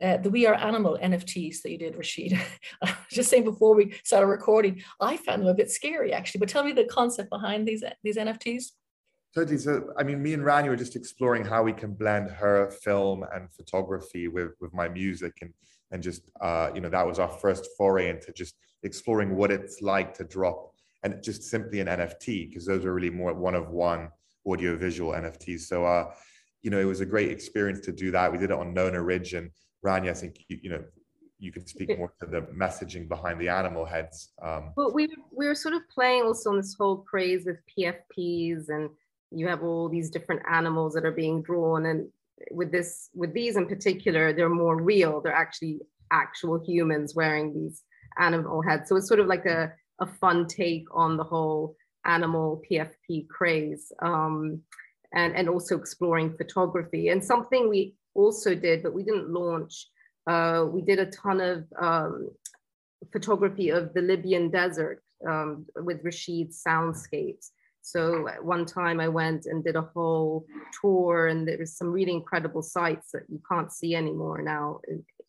Uh, 0.00 0.16
the 0.16 0.30
We 0.30 0.46
Are 0.46 0.54
Animal 0.54 0.98
NFTs 1.02 1.60
that 1.60 1.70
you 1.70 1.76
did, 1.76 1.94
Rashid. 1.94 2.38
Just 3.10 3.28
saying 3.28 3.44
before 3.44 3.74
we 3.74 3.94
started 4.02 4.28
recording, 4.28 4.82
I 4.98 5.18
found 5.18 5.42
them 5.42 5.48
a 5.48 5.54
bit 5.54 5.70
scary 5.70 6.12
actually. 6.12 6.38
But 6.38 6.48
tell 6.48 6.64
me 6.64 6.72
the 6.72 6.84
concept 6.84 7.30
behind 7.30 7.66
these 7.66 7.84
these 8.02 8.16
NFTs. 8.16 8.64
Totally. 9.34 9.58
So, 9.58 9.92
I 9.96 10.02
mean, 10.02 10.20
me 10.22 10.34
and 10.34 10.44
Rani 10.44 10.68
were 10.68 10.76
just 10.76 10.96
exploring 10.96 11.44
how 11.44 11.62
we 11.62 11.72
can 11.72 11.94
blend 11.94 12.30
her 12.30 12.70
film 12.82 13.24
and 13.32 13.52
photography 13.52 14.28
with 14.28 14.52
with 14.60 14.72
my 14.74 14.88
music, 14.88 15.34
and 15.40 15.52
and 15.90 16.02
just 16.02 16.22
uh, 16.40 16.70
you 16.74 16.80
know 16.80 16.88
that 16.88 17.06
was 17.06 17.18
our 17.18 17.28
first 17.28 17.68
foray 17.76 18.08
into 18.08 18.32
just 18.32 18.56
exploring 18.82 19.36
what 19.36 19.50
it's 19.50 19.82
like 19.82 20.14
to 20.14 20.24
drop 20.24 20.69
and 21.02 21.22
just 21.22 21.42
simply 21.44 21.80
an 21.80 21.86
NFT 21.86 22.48
because 22.48 22.66
those 22.66 22.84
are 22.84 22.92
really 22.92 23.10
more 23.10 23.32
one 23.32 23.54
of 23.54 23.70
one 23.70 24.10
audio 24.46 24.76
visual 24.76 25.12
NFTs. 25.12 25.60
So 25.60 25.84
uh, 25.84 26.12
you 26.62 26.70
know 26.70 26.78
it 26.78 26.84
was 26.84 27.00
a 27.00 27.06
great 27.06 27.30
experience 27.30 27.80
to 27.80 27.92
do 27.92 28.10
that. 28.10 28.30
We 28.30 28.38
did 28.38 28.50
it 28.50 28.58
on 28.58 28.74
KnownOrigin 28.74 29.38
and 29.38 29.50
Rania. 29.84 30.10
I 30.10 30.14
think 30.14 30.44
you, 30.48 30.58
you 30.62 30.70
know 30.70 30.84
you 31.38 31.52
can 31.52 31.66
speak 31.66 31.96
more 31.96 32.12
to 32.20 32.26
the 32.26 32.42
messaging 32.42 33.08
behind 33.08 33.40
the 33.40 33.48
animal 33.48 33.86
heads. 33.86 34.30
Um, 34.42 34.72
well, 34.76 34.92
we 34.92 35.08
we 35.32 35.46
were 35.46 35.54
sort 35.54 35.74
of 35.74 35.82
playing 35.88 36.22
also 36.22 36.50
on 36.50 36.56
this 36.58 36.76
whole 36.78 36.98
craze 36.98 37.46
with 37.46 37.56
PFPs 37.78 38.68
and 38.68 38.90
you 39.30 39.46
have 39.48 39.62
all 39.62 39.88
these 39.88 40.10
different 40.10 40.42
animals 40.50 40.94
that 40.94 41.04
are 41.04 41.12
being 41.12 41.42
drawn 41.42 41.86
and 41.86 42.08
with 42.50 42.72
this 42.72 43.10
with 43.14 43.32
these 43.34 43.56
in 43.56 43.66
particular 43.66 44.32
they're 44.32 44.48
more 44.48 44.80
real 44.80 45.20
they're 45.20 45.32
actually 45.32 45.80
actual 46.10 46.58
humans 46.64 47.14
wearing 47.14 47.52
these 47.52 47.82
animal 48.18 48.62
heads 48.62 48.88
so 48.88 48.96
it's 48.96 49.06
sort 49.06 49.20
of 49.20 49.26
like 49.26 49.46
a, 49.46 49.72
a 50.00 50.06
fun 50.06 50.46
take 50.46 50.84
on 50.92 51.16
the 51.16 51.24
whole 51.24 51.76
animal 52.04 52.62
pfp 52.70 53.28
craze 53.28 53.92
um, 54.02 54.60
and 55.14 55.34
and 55.34 55.48
also 55.48 55.76
exploring 55.76 56.36
photography 56.36 57.08
and 57.08 57.22
something 57.22 57.68
we 57.68 57.94
also 58.14 58.54
did 58.54 58.82
but 58.82 58.94
we 58.94 59.02
didn't 59.02 59.30
launch 59.30 59.86
uh, 60.26 60.64
we 60.68 60.82
did 60.82 60.98
a 60.98 61.06
ton 61.06 61.40
of 61.40 61.64
um, 61.80 62.28
photography 63.12 63.70
of 63.70 63.92
the 63.94 64.02
libyan 64.02 64.50
desert 64.50 65.02
um, 65.28 65.66
with 65.76 66.02
rashid's 66.02 66.62
soundscapes 66.66 67.50
so 67.82 68.28
one 68.42 68.66
time 68.66 69.00
I 69.00 69.08
went 69.08 69.46
and 69.46 69.64
did 69.64 69.76
a 69.76 69.88
whole 69.94 70.46
tour, 70.80 71.28
and 71.28 71.46
there 71.46 71.58
was 71.58 71.76
some 71.76 71.90
really 71.90 72.12
incredible 72.12 72.62
sites 72.62 73.12
that 73.12 73.24
you 73.28 73.40
can't 73.50 73.72
see 73.72 73.94
anymore 73.94 74.42
now 74.42 74.80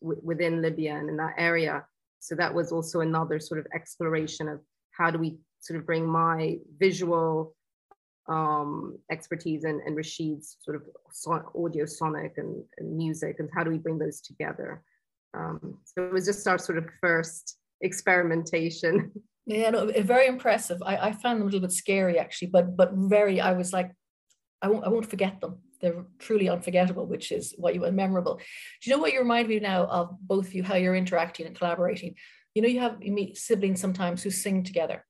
within 0.02 0.62
Libya 0.62 0.98
and 0.98 1.10
in 1.10 1.18
that 1.18 1.36
area. 1.38 1.86
So 2.22 2.36
that 2.36 2.54
was 2.54 2.72
also 2.72 3.02
another 3.02 3.40
sort 3.40 3.60
of 3.60 3.66
exploration 3.74 4.48
of 4.48 4.62
how 4.92 5.10
do 5.10 5.18
we 5.18 5.40
sort 5.60 5.80
of 5.80 5.88
bring 5.88 6.06
my 6.06 6.58
visual 6.80 7.56
um, 8.30 8.98
expertise 9.12 9.64
and, 9.64 9.82
and 9.82 9.98
Rashid's 9.98 10.58
sort 10.62 10.76
of 10.78 10.84
son- 11.12 11.44
audio 11.56 11.86
sonic 11.86 12.34
and, 12.38 12.64
and, 12.78 12.96
music, 12.96 13.38
and 13.40 13.50
how 13.56 13.64
do 13.64 13.72
we 13.72 13.80
bring 13.80 13.98
those 13.98 14.22
together? 14.22 14.84
Um, 15.34 15.80
so 15.84 16.06
it 16.06 16.14
was 16.14 16.26
just 16.26 16.48
our 16.48 16.60
sort 16.60 16.78
of 16.78 16.86
first 17.02 17.58
experimentation. 17.82 19.12
Yeah, 19.48 19.72
no, 19.72 19.92
very 20.04 20.28
impressive. 20.28 20.84
I, 20.86 20.98
I 20.98 21.12
found 21.14 21.40
them 21.40 21.42
a 21.42 21.46
little 21.46 21.62
bit 21.62 21.72
scary 21.72 22.20
actually, 22.20 22.50
but 22.50 22.78
but 22.78 22.92
very. 22.94 23.42
I 23.42 23.54
was 23.54 23.74
like, 23.74 23.92
I 24.62 24.68
won't, 24.68 24.86
I 24.86 24.90
won't 24.90 25.10
forget 25.10 25.42
them. 25.42 25.58
They're 25.82 26.06
truly 26.20 26.50
unforgettable, 26.50 27.08
which 27.08 27.32
is 27.32 27.56
what 27.58 27.74
you 27.74 27.82
memorable. 27.92 28.36
Do 28.36 28.90
you 28.90 28.96
know 28.96 29.02
what 29.02 29.14
you 29.14 29.20
remind 29.20 29.48
me 29.48 29.60
now 29.60 29.86
of 29.86 30.16
both 30.22 30.48
of 30.48 30.54
you, 30.54 30.64
how 30.64 30.76
you're 30.76 30.96
interacting 30.96 31.48
and 31.48 31.56
collaborating? 31.56 32.16
You 32.54 32.62
know, 32.62 32.68
you 32.68 32.80
have 32.82 32.98
you 33.02 33.12
meet 33.12 33.38
siblings 33.38 33.82
sometimes 33.82 34.22
who 34.22 34.30
sing 34.30 34.64
together 34.64 35.04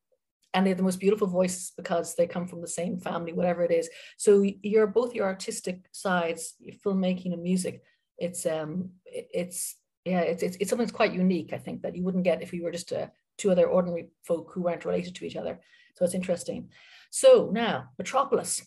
and 0.54 0.66
they 0.66 0.70
have 0.70 0.78
the 0.78 0.84
most 0.84 1.00
beautiful 1.00 1.28
voices 1.28 1.72
because 1.78 2.16
they 2.16 2.28
come 2.28 2.48
from 2.48 2.62
the 2.62 2.68
same 2.68 3.00
family, 3.00 3.34
whatever 3.34 3.64
it 3.64 3.72
is. 3.72 3.90
So 4.18 4.44
you're 4.62 4.88
both 4.88 5.16
your 5.16 5.26
artistic 5.26 5.86
sides, 5.92 6.56
filmmaking 6.86 7.34
and 7.34 7.44
music. 7.44 7.84
It's 8.18 8.46
um, 8.46 8.92
it's 9.06 9.76
yeah, 10.06 10.22
it's, 10.22 10.44
it's 10.44 10.58
it's 10.58 10.70
something 10.70 10.86
that's 10.86 10.96
quite 10.96 11.14
unique. 11.14 11.54
I 11.54 11.58
think 11.58 11.82
that 11.82 11.96
you 11.96 12.04
wouldn't 12.04 12.24
get 12.24 12.42
if 12.42 12.54
you 12.54 12.64
were 12.64 12.72
just 12.72 12.92
uh, 12.92 13.08
two 13.38 13.52
other 13.52 13.68
ordinary 13.68 14.10
folk 14.24 14.52
who 14.54 14.62
weren't 14.62 14.86
related 14.86 15.16
to 15.16 15.26
each 15.26 15.36
other. 15.36 15.60
So 15.96 16.06
it's 16.06 16.16
interesting. 16.16 16.70
So 17.10 17.50
now 17.52 17.90
Metropolis. 17.98 18.66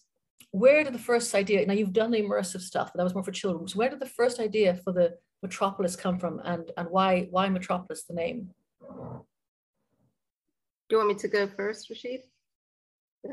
Where 0.55 0.85
did 0.85 0.95
the 0.95 1.01
first 1.01 1.35
idea? 1.35 1.67
Now 1.67 1.73
you've 1.73 1.93
done 1.93 2.13
the 2.13 2.23
immersive 2.23 2.61
stuff, 2.61 2.93
but 2.93 2.99
that 2.99 3.03
was 3.03 3.13
more 3.13 3.25
for 3.25 3.33
children. 3.33 3.67
So 3.67 3.77
where 3.77 3.91
did 3.91 3.99
the 3.99 4.07
first 4.07 4.39
idea 4.39 4.77
for 4.85 4.93
the 4.93 5.17
Metropolis 5.43 5.97
come 5.97 6.17
from, 6.17 6.41
and 6.45 6.71
and 6.77 6.89
why 6.91 7.27
why 7.33 7.49
Metropolis 7.49 8.05
the 8.05 8.15
name? 8.15 8.51
Do 8.81 9.25
you 10.93 10.99
want 10.99 11.09
me 11.09 11.17
to 11.17 11.27
go 11.27 11.49
first, 11.49 11.91
Rashid? 11.91 12.21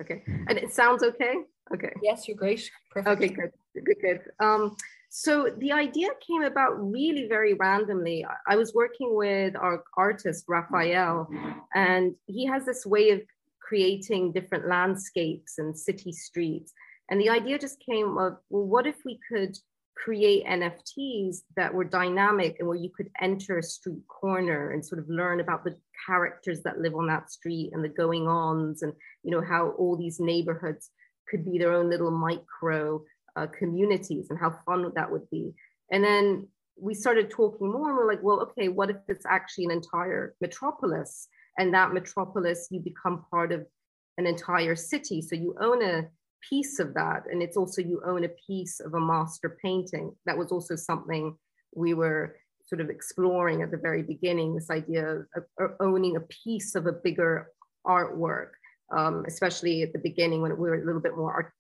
Okay. 0.02 0.24
And 0.48 0.58
it 0.58 0.72
sounds 0.72 1.04
okay? 1.04 1.36
Okay. 1.72 1.94
Yes, 2.02 2.28
you're 2.28 2.38
great. 2.38 2.68
Perfect. 2.90 3.16
Okay, 3.16 3.28
good. 3.28 3.52
Good, 3.86 3.98
good. 4.02 4.22
Um, 4.40 4.76
so 5.10 5.52
the 5.60 5.74
idea 5.74 6.08
came 6.28 6.42
about 6.42 6.72
really 6.80 7.28
very 7.28 7.54
randomly. 7.54 8.26
I 8.48 8.56
was 8.56 8.74
working 8.74 9.16
with 9.16 9.56
our 9.56 9.84
artist, 9.96 10.46
Raphael, 10.48 11.30
and 11.76 12.16
he 12.26 12.48
has 12.48 12.66
this 12.66 12.84
way 12.84 13.12
of 13.12 13.22
creating 13.60 14.32
different 14.32 14.68
landscapes 14.68 15.60
and 15.60 15.78
city 15.78 16.12
streets. 16.12 16.74
And 17.12 17.20
the 17.20 17.30
idea 17.30 17.60
just 17.60 17.80
came 17.82 18.18
of, 18.18 18.38
well, 18.50 18.66
what 18.66 18.88
if 18.88 18.96
we 19.06 19.20
could 19.32 19.56
create 19.98 20.46
NFTs 20.46 21.40
that 21.58 21.74
were 21.74 21.84
dynamic 21.84 22.56
and 22.58 22.68
where 22.68 22.78
you 22.78 22.90
could 22.96 23.10
enter 23.22 23.58
a 23.58 23.64
street 23.64 24.02
corner 24.08 24.72
and 24.72 24.84
sort 24.84 25.00
of 25.00 25.10
learn 25.10 25.42
about 25.42 25.66
the 25.66 25.76
characters 26.08 26.62
that 26.64 26.80
live 26.80 26.96
on 26.96 27.08
that 27.08 27.30
street 27.30 27.72
and 27.74 27.84
the 27.84 27.90
going 27.90 28.28
ons 28.28 28.82
and 28.82 28.94
you 29.24 29.30
know 29.30 29.42
how 29.42 29.72
all 29.78 29.96
these 29.96 30.20
neighborhoods 30.20 30.90
could 31.30 31.46
be 31.46 31.60
their 31.60 31.74
own 31.74 31.90
little 31.90 32.10
micro 32.10 33.04
uh, 33.36 33.46
communities 33.48 34.28
and 34.30 34.40
how 34.40 34.58
fun 34.66 34.92
that 34.96 35.12
would 35.12 35.30
be. 35.30 35.54
And 35.92 36.04
then 36.04 36.48
we 36.80 36.94
started 36.94 37.30
talking 37.30 37.72
more 37.72 37.90
and 37.90 37.98
we're 37.98 38.08
like, 38.08 38.24
well, 38.24 38.42
okay, 38.42 38.70
what 38.70 38.90
if 38.90 38.98
it's 39.08 39.26
actually 39.26 39.66
an 39.66 39.72
entire 39.72 40.34
metropolis? 40.42 41.28
And 41.60 41.74
that 41.74 41.94
metropolis, 41.94 42.70
you 42.72 42.80
become 42.80 43.26
part 43.30 43.52
of 43.52 43.66
an 44.18 44.26
entire 44.26 44.76
city. 44.76 45.22
So 45.22 45.36
you 45.36 45.56
own 45.60 45.84
a 45.84 46.08
piece 46.50 46.80
of 46.80 46.94
that. 46.94 47.24
And 47.32 47.42
it's 47.42 47.58
also 47.58 47.82
you 47.82 48.02
own 48.06 48.24
a 48.24 48.30
piece 48.48 48.80
of 48.80 48.94
a 48.94 49.00
master 49.00 49.58
painting. 49.62 50.16
That 50.26 50.38
was 50.38 50.52
also 50.52 50.76
something 50.76 51.36
we 51.76 51.94
were 51.94 52.36
sort 52.66 52.82
of 52.82 52.90
exploring 52.90 53.62
at 53.62 53.72
the 53.72 53.78
very 53.78 54.04
beginning 54.04 54.56
this 54.56 54.70
idea 54.70 55.26
of, 55.36 55.72
owning 55.80 56.16
a 56.16 56.22
piece 56.44 56.76
of 56.76 56.86
a 56.86 56.94
bigger 56.94 57.48
artwork, 57.86 58.52
um, 58.96 59.26
especially 59.28 59.82
at 59.84 59.94
the 59.94 60.00
beginning 60.00 60.42
when 60.42 60.52
we 60.52 60.70
were 60.70 60.82
a 60.82 60.86
little 60.86 61.02
bit 61.02 61.18
more 61.18 61.34
art, 61.34 61.54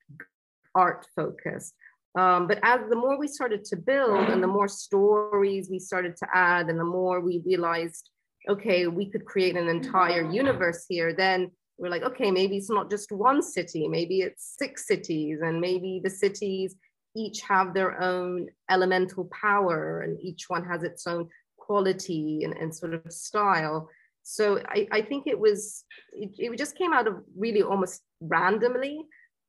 art 0.75 1.07
focused. 1.15 1.73
Um, 2.17 2.47
but 2.47 2.59
as 2.63 2.81
the 2.89 2.95
more 2.95 3.17
we 3.17 3.27
started 3.27 3.63
to 3.65 3.77
build 3.77 4.29
and 4.29 4.43
the 4.43 4.47
more 4.47 4.67
stories 4.67 5.69
we 5.69 5.79
started 5.79 6.17
to 6.17 6.27
add 6.33 6.69
and 6.69 6.79
the 6.79 6.83
more 6.83 7.21
we 7.21 7.41
realized, 7.45 8.09
okay, 8.49 8.87
we 8.87 9.09
could 9.09 9.25
create 9.25 9.55
an 9.55 9.69
entire 9.69 10.29
universe 10.29 10.85
here, 10.89 11.13
then 11.13 11.51
we're 11.81 11.89
like, 11.89 12.03
okay, 12.03 12.29
maybe 12.29 12.57
it's 12.57 12.69
not 12.69 12.91
just 12.91 13.11
one 13.11 13.41
city, 13.41 13.87
maybe 13.87 14.21
it's 14.21 14.55
six 14.57 14.87
cities, 14.87 15.39
and 15.41 15.59
maybe 15.59 15.99
the 16.03 16.09
cities 16.11 16.75
each 17.15 17.41
have 17.41 17.73
their 17.73 17.99
own 18.01 18.47
elemental 18.69 19.25
power 19.25 20.01
and 20.01 20.21
each 20.21 20.45
one 20.47 20.63
has 20.63 20.83
its 20.83 21.07
own 21.07 21.27
quality 21.57 22.41
and, 22.43 22.55
and 22.55 22.73
sort 22.73 22.93
of 22.93 23.11
style. 23.11 23.89
So 24.23 24.61
I, 24.67 24.87
I 24.91 25.01
think 25.01 25.25
it 25.25 25.37
was, 25.37 25.83
it, 26.13 26.29
it 26.37 26.57
just 26.57 26.77
came 26.77 26.93
out 26.93 27.07
of 27.07 27.15
really 27.35 27.63
almost 27.63 28.01
randomly, 28.21 29.01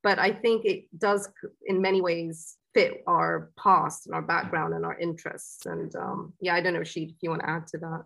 but 0.02 0.18
I 0.18 0.32
think 0.32 0.64
it 0.64 0.86
does 0.98 1.28
in 1.66 1.82
many 1.82 2.00
ways 2.00 2.56
fit 2.72 3.04
our 3.06 3.50
past 3.62 4.06
and 4.06 4.14
our 4.14 4.22
background 4.22 4.72
and 4.72 4.86
our 4.86 4.98
interests. 4.98 5.66
And 5.66 5.94
um, 5.94 6.32
yeah, 6.40 6.54
I 6.54 6.62
don't 6.62 6.72
know, 6.72 6.82
Sheet, 6.82 7.10
if 7.10 7.16
you 7.20 7.28
want 7.28 7.42
to 7.42 7.50
add 7.50 7.66
to 7.68 7.78
that. 7.78 8.04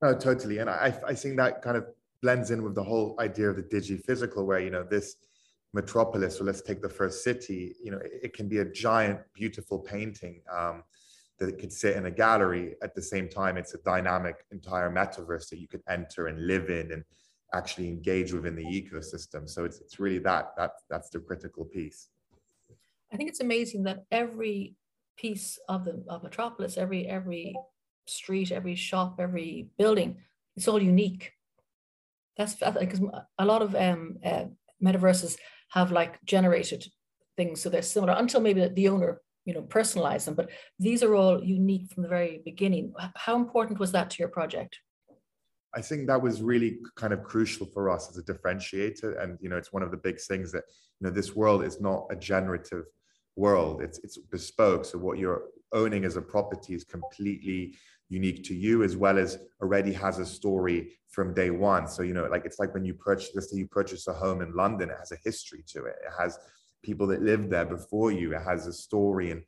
No, 0.00 0.14
totally. 0.14 0.58
And 0.58 0.70
I, 0.70 0.96
I 1.04 1.14
think 1.14 1.36
that 1.38 1.60
kind 1.60 1.76
of 1.76 1.86
blends 2.22 2.50
in 2.50 2.62
with 2.62 2.74
the 2.74 2.82
whole 2.82 3.14
idea 3.20 3.48
of 3.48 3.56
the 3.56 3.62
digi-physical 3.62 4.44
where 4.44 4.60
you 4.60 4.70
know 4.70 4.82
this 4.82 5.16
metropolis 5.74 6.40
or 6.40 6.44
let's 6.44 6.62
take 6.62 6.80
the 6.80 6.88
first 6.88 7.22
city 7.22 7.74
you 7.82 7.90
know 7.90 7.98
it, 7.98 8.12
it 8.24 8.32
can 8.32 8.48
be 8.48 8.58
a 8.58 8.64
giant 8.64 9.20
beautiful 9.34 9.78
painting 9.78 10.40
um, 10.50 10.82
that 11.38 11.48
it 11.48 11.58
could 11.58 11.72
sit 11.72 11.96
in 11.96 12.06
a 12.06 12.10
gallery. 12.10 12.74
At 12.82 12.94
the 12.94 13.02
same 13.02 13.28
time 13.28 13.56
it's 13.56 13.74
a 13.74 13.78
dynamic 13.78 14.44
entire 14.50 14.90
metaverse 14.90 15.48
that 15.50 15.58
you 15.58 15.68
could 15.68 15.82
enter 15.88 16.26
and 16.26 16.46
live 16.46 16.68
in 16.68 16.92
and 16.92 17.04
actually 17.54 17.88
engage 17.88 18.32
within 18.32 18.54
the 18.54 18.64
ecosystem. 18.64 19.48
So 19.48 19.64
it's, 19.64 19.80
it's 19.80 19.98
really 19.98 20.18
that 20.20 20.52
that 20.56 20.72
that's 20.90 21.10
the 21.10 21.20
critical 21.20 21.64
piece. 21.64 22.08
I 23.12 23.16
think 23.16 23.30
it's 23.30 23.40
amazing 23.40 23.84
that 23.84 24.04
every 24.10 24.74
piece 25.16 25.58
of 25.68 25.84
the 25.84 26.04
of 26.08 26.22
metropolis 26.22 26.76
every 26.76 27.06
every 27.06 27.54
street 28.06 28.52
every 28.52 28.76
shop 28.76 29.16
every 29.18 29.68
building 29.76 30.16
it's 30.56 30.68
all 30.68 30.80
unique 30.80 31.32
that's 32.38 32.54
because 32.54 33.02
a 33.38 33.44
lot 33.44 33.62
of 33.62 33.74
um, 33.74 34.16
uh, 34.24 34.44
metaverses 34.82 35.36
have 35.70 35.90
like 35.90 36.24
generated 36.24 36.86
things, 37.36 37.60
so 37.60 37.68
they're 37.68 37.82
similar 37.82 38.14
until 38.16 38.40
maybe 38.40 38.66
the 38.68 38.88
owner, 38.88 39.20
you 39.44 39.52
know, 39.52 39.62
personalize 39.62 40.24
them. 40.24 40.34
But 40.34 40.50
these 40.78 41.02
are 41.02 41.14
all 41.14 41.44
unique 41.44 41.92
from 41.92 42.04
the 42.04 42.08
very 42.08 42.40
beginning. 42.44 42.94
How 43.16 43.36
important 43.36 43.80
was 43.80 43.92
that 43.92 44.10
to 44.10 44.16
your 44.20 44.28
project? 44.28 44.78
I 45.74 45.82
think 45.82 46.06
that 46.06 46.22
was 46.22 46.40
really 46.40 46.78
kind 46.96 47.12
of 47.12 47.22
crucial 47.24 47.66
for 47.66 47.90
us 47.90 48.08
as 48.08 48.16
a 48.16 48.22
differentiator, 48.22 49.22
and 49.22 49.36
you 49.42 49.48
know, 49.48 49.56
it's 49.56 49.72
one 49.72 49.82
of 49.82 49.90
the 49.90 49.98
big 49.98 50.20
things 50.20 50.52
that 50.52 50.62
you 51.00 51.08
know 51.08 51.10
this 51.10 51.34
world 51.34 51.64
is 51.64 51.80
not 51.80 52.06
a 52.10 52.16
generative 52.16 52.84
world; 53.38 53.80
it's 53.82 53.98
it's 54.04 54.18
bespoke. 54.18 54.84
So 54.84 54.98
what 54.98 55.18
you're 55.18 55.44
owning 55.72 56.04
as 56.04 56.16
a 56.16 56.22
property 56.22 56.74
is 56.74 56.84
completely 56.84 57.74
unique 58.08 58.42
to 58.44 58.54
you 58.54 58.82
as 58.82 58.96
well 58.96 59.18
as 59.18 59.38
already 59.60 59.92
has 59.92 60.18
a 60.18 60.26
story 60.26 60.98
from 61.08 61.34
day 61.34 61.50
one. 61.50 61.86
So 61.88 62.02
you 62.02 62.14
know 62.14 62.26
like 62.26 62.44
it's 62.44 62.58
like 62.58 62.74
when 62.74 62.84
you 62.84 62.94
purchase 62.94 63.30
let's 63.34 63.50
say 63.50 63.58
you 63.58 63.66
purchase 63.66 64.06
a 64.08 64.12
home 64.12 64.40
in 64.40 64.54
london 64.54 64.90
it 64.90 64.96
has 64.98 65.12
a 65.12 65.18
history 65.24 65.62
to 65.68 65.84
it. 65.84 65.96
It 66.06 66.12
has 66.18 66.38
people 66.82 67.06
that 67.08 67.22
lived 67.22 67.50
there 67.50 67.66
before 67.66 68.12
you. 68.12 68.34
It 68.34 68.42
has 68.42 68.66
a 68.66 68.72
story 68.72 69.30
and 69.30 69.42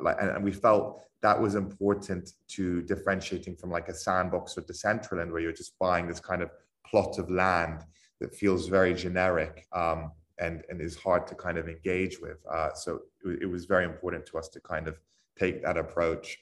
like 0.00 0.16
and 0.20 0.44
we 0.44 0.52
felt 0.52 1.02
that 1.22 1.40
was 1.40 1.54
important 1.54 2.32
to 2.48 2.82
differentiating 2.82 3.56
from 3.56 3.70
like 3.70 3.88
a 3.88 3.94
sandbox 3.94 4.56
or 4.56 4.62
decentraland 4.62 5.30
where 5.30 5.40
you're 5.40 5.52
just 5.52 5.78
buying 5.78 6.06
this 6.06 6.20
kind 6.20 6.42
of 6.42 6.50
plot 6.86 7.18
of 7.18 7.30
land 7.30 7.84
that 8.20 8.34
feels 8.34 8.68
very 8.68 8.94
generic. 8.94 9.66
Um, 9.72 10.12
and 10.40 10.62
and 10.68 10.80
is 10.80 10.96
hard 10.96 11.26
to 11.26 11.34
kind 11.34 11.58
of 11.58 11.68
engage 11.68 12.20
with 12.20 12.38
uh, 12.50 12.72
so 12.74 13.00
it, 13.24 13.42
it 13.42 13.46
was 13.46 13.64
very 13.66 13.84
important 13.84 14.24
to 14.26 14.38
us 14.38 14.48
to 14.48 14.60
kind 14.60 14.88
of 14.88 14.98
take 15.38 15.62
that 15.62 15.76
approach 15.76 16.38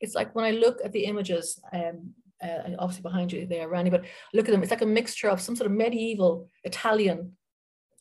it's 0.00 0.14
like 0.14 0.34
when 0.34 0.44
I 0.44 0.52
look 0.52 0.78
at 0.84 0.92
the 0.92 1.04
images, 1.04 1.60
um, 1.72 2.12
uh, 2.42 2.74
obviously 2.78 3.02
behind 3.02 3.32
you 3.32 3.46
there, 3.46 3.68
Randy, 3.68 3.90
but 3.90 4.04
look 4.32 4.48
at 4.48 4.52
them, 4.52 4.62
it's 4.62 4.70
like 4.70 4.82
a 4.82 4.86
mixture 4.86 5.28
of 5.28 5.40
some 5.40 5.56
sort 5.56 5.70
of 5.70 5.76
medieval 5.76 6.48
Italian 6.64 7.36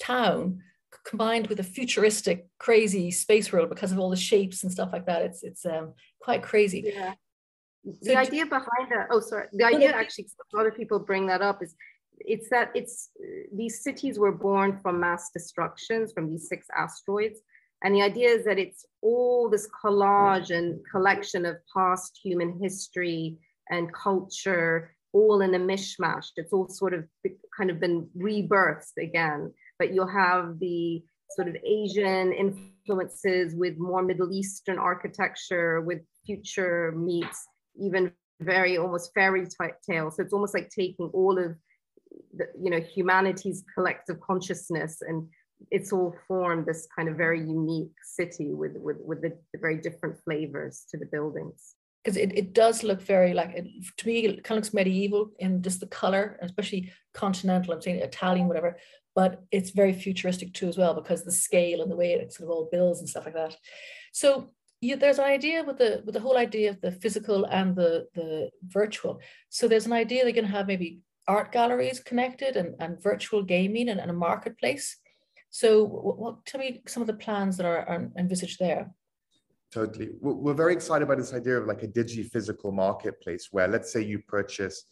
town 0.02 0.62
combined 1.06 1.48
with 1.48 1.60
a 1.60 1.64
futuristic, 1.64 2.48
crazy 2.58 3.12
space 3.12 3.52
world 3.52 3.70
because 3.70 3.92
of 3.92 4.00
all 4.00 4.10
the 4.10 4.16
shapes 4.16 4.64
and 4.64 4.72
stuff 4.72 4.90
like 4.92 5.06
that. 5.06 5.22
It's 5.22 5.44
it's 5.44 5.66
um, 5.66 5.94
quite 6.22 6.42
crazy. 6.42 6.92
Yeah. 6.94 7.14
The 8.02 8.14
so 8.14 8.18
idea 8.18 8.46
behind 8.46 8.92
that, 8.92 9.08
oh, 9.10 9.20
sorry. 9.20 9.48
The 9.54 9.64
idea 9.64 9.92
actually, 9.92 10.28
a 10.54 10.58
lot 10.58 10.68
of 10.68 10.76
people 10.76 11.00
bring 11.00 11.28
that 11.28 11.42
up 11.42 11.64
is 11.64 11.76
it's 12.22 12.50
that 12.50 12.72
it's 12.76 13.10
uh, 13.22 13.48
these 13.54 13.84
cities 13.84 14.20
were 14.20 14.32
born 14.32 14.78
from 14.78 15.00
mass 15.00 15.30
destructions 15.32 16.12
from 16.14 16.30
these 16.30 16.48
six 16.48 16.68
asteroids 16.76 17.40
and 17.84 17.96
the 17.96 18.02
idea 18.02 18.30
is 18.30 18.46
that 18.46 18.60
it's 18.60 18.86
all 19.02 19.50
this 19.50 19.68
collage 19.84 20.56
and 20.56 20.80
collection 20.92 21.46
of 21.46 21.58
past 21.74 22.20
human 22.22 22.60
history 22.60 23.38
and 23.70 23.94
culture, 23.94 24.94
all 25.14 25.42
in 25.42 25.56
a 25.56 25.60
mishmash. 25.60 26.28
It's 26.36 26.52
all 26.52 26.68
sort 26.68 26.94
of 26.94 27.06
kind 27.58 27.70
of 27.70 27.80
been 27.80 28.10
rebirthed 28.18 28.98
again. 28.98 29.54
But 29.78 29.94
you'll 29.94 30.08
have 30.08 30.60
the 30.60 31.02
sort 31.32 31.48
of 31.48 31.56
Asian 31.64 32.34
influences 32.34 33.56
with 33.56 33.78
more 33.78 34.02
Middle 34.02 34.34
Eastern 34.34 34.78
architecture, 34.78 35.80
with 35.80 36.02
future 36.26 36.92
meets 36.92 37.48
even 37.82 38.12
very 38.42 38.78
almost 38.78 39.14
fairy 39.14 39.46
tale. 39.90 40.12
So 40.12 40.24
it's 40.24 40.34
almost 40.34 40.54
like 40.54 40.70
taking 40.70 41.10
all 41.14 41.38
of 41.38 41.56
you 42.62 42.70
know 42.70 42.80
humanity's 42.80 43.64
collective 43.74 44.20
consciousness 44.22 45.02
and 45.02 45.28
it's 45.72 45.92
all 45.92 46.16
formed 46.28 46.66
this 46.66 46.88
kind 46.96 47.10
of 47.10 47.18
very 47.18 47.40
unique 47.40 47.92
city 48.04 48.54
with 48.54 48.74
with 48.78 48.98
with 49.00 49.22
the, 49.22 49.38
the 49.54 49.60
very 49.60 49.78
different 49.78 50.16
flavors 50.24 50.86
to 50.90 50.98
the 50.98 51.06
buildings 51.06 51.76
because 52.04 52.16
it, 52.16 52.32
it 52.38 52.54
does 52.54 52.82
look 52.82 53.02
very 53.02 53.34
like 53.34 53.52
it, 53.56 53.66
to 53.98 54.08
me 54.08 54.26
it 54.26 54.44
kind 54.44 54.58
of 54.58 54.64
looks 54.64 54.74
medieval 54.74 55.32
in 55.40 55.62
just 55.62 55.80
the 55.80 55.88
color 55.88 56.40
especially 56.42 56.92
continental 57.14 57.74
i'm 57.74 57.82
saying 57.82 58.00
italian 58.00 58.48
whatever 58.48 58.78
but 59.16 59.44
it's 59.52 59.72
very 59.72 59.92
futuristic 59.92 60.54
too 60.54 60.70
as 60.70 60.78
well 60.78 60.94
because 60.94 61.24
the 61.24 61.32
scale 61.32 61.82
and 61.82 61.92
the 61.92 61.96
way 61.96 62.14
it 62.14 62.32
sort 62.32 62.48
of 62.48 62.52
all 62.52 62.70
builds 62.72 63.00
and 63.00 63.10
stuff 63.10 63.26
like 63.26 63.34
that. 63.34 63.56
So 64.14 64.52
you, 64.82 64.96
there's 64.96 65.20
an 65.20 65.26
idea 65.26 65.62
with 65.64 65.78
the 65.78 66.02
with 66.06 66.14
the 66.14 66.22
whole 66.22 66.38
idea 66.38 66.70
of 66.70 66.80
the 66.80 66.92
physical 66.92 67.44
and 67.46 67.76
the 67.76 68.08
the 68.14 68.50
virtual. 68.64 69.20
So 69.50 69.68
there's 69.68 69.88
an 69.88 69.92
idea 69.92 70.24
they're 70.24 70.32
going 70.32 70.46
to 70.46 70.52
have 70.52 70.68
maybe 70.68 71.02
art 71.30 71.52
galleries 71.52 72.00
connected 72.00 72.58
and, 72.58 72.76
and 72.80 73.02
virtual 73.02 73.44
gaming 73.44 73.90
and, 73.90 74.00
and 74.00 74.10
a 74.10 74.14
marketplace. 74.14 74.98
So 75.52 75.84
what, 75.84 76.18
what, 76.18 76.46
tell 76.46 76.60
me 76.60 76.82
some 76.88 77.02
of 77.02 77.08
the 77.08 77.14
plans 77.14 77.56
that 77.58 77.66
are, 77.66 77.88
are 77.88 78.10
envisaged 78.18 78.60
there. 78.60 78.92
Totally. 79.72 80.10
We're 80.20 80.56
very 80.56 80.74
excited 80.74 81.08
by 81.08 81.16
this 81.16 81.34
idea 81.34 81.58
of 81.58 81.68
like 81.68 81.84
a 81.84 81.88
digi 81.88 82.26
physical 82.30 82.72
marketplace 82.72 83.50
where 83.52 83.68
let's 83.68 83.94
say 83.94 84.02
you 84.02 84.20
purchase 84.28 84.86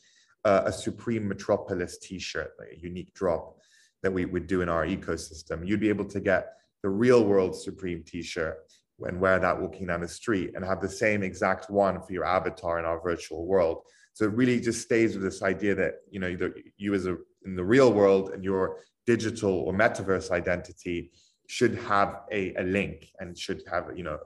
a, 0.46 0.64
a 0.66 0.72
Supreme 0.72 1.28
Metropolis 1.28 1.98
t-shirt, 1.98 2.52
like 2.60 2.70
a 2.74 2.80
unique 2.80 3.12
drop 3.16 3.58
that 4.04 4.14
we 4.14 4.26
would 4.26 4.46
do 4.46 4.62
in 4.62 4.70
our 4.70 4.86
ecosystem. 4.86 5.68
You'd 5.68 5.80
be 5.80 5.90
able 5.90 6.06
to 6.06 6.20
get 6.20 6.54
the 6.84 6.90
real 6.90 7.26
world 7.26 7.60
Supreme 7.60 8.04
t-shirt 8.04 8.60
and 9.02 9.20
wear 9.20 9.40
that 9.40 9.60
walking 9.60 9.88
down 9.88 10.02
the 10.02 10.08
street 10.08 10.52
and 10.56 10.64
have 10.64 10.82
the 10.82 10.90
same 10.90 11.24
exact 11.24 11.72
one 11.72 12.00
for 12.00 12.14
your 12.14 12.26
avatar 12.26 12.78
in 12.78 12.86
our 12.86 13.02
virtual 13.02 13.48
world. 13.48 13.82
So 14.18 14.26
it 14.26 14.34
really 14.34 14.60
just 14.60 14.82
stays 14.82 15.14
with 15.14 15.22
this 15.22 15.44
idea 15.44 15.76
that 15.76 15.98
you 16.10 16.20
know 16.20 16.36
you 16.76 16.96
as 16.96 17.06
a 17.06 17.18
in 17.46 17.56
the 17.56 17.64
real 17.64 17.94
world 17.94 18.32
and 18.32 18.44
your 18.44 18.78
digital 19.06 19.52
or 19.52 19.74
metaverse 19.74 20.32
identity 20.32 21.12
should 21.48 21.76
have 21.76 22.22
a, 22.32 22.56
a 22.56 22.64
link 22.64 23.12
and 23.20 23.38
should 23.38 23.62
have 23.72 23.96
you 23.96 24.04
know 24.04 24.18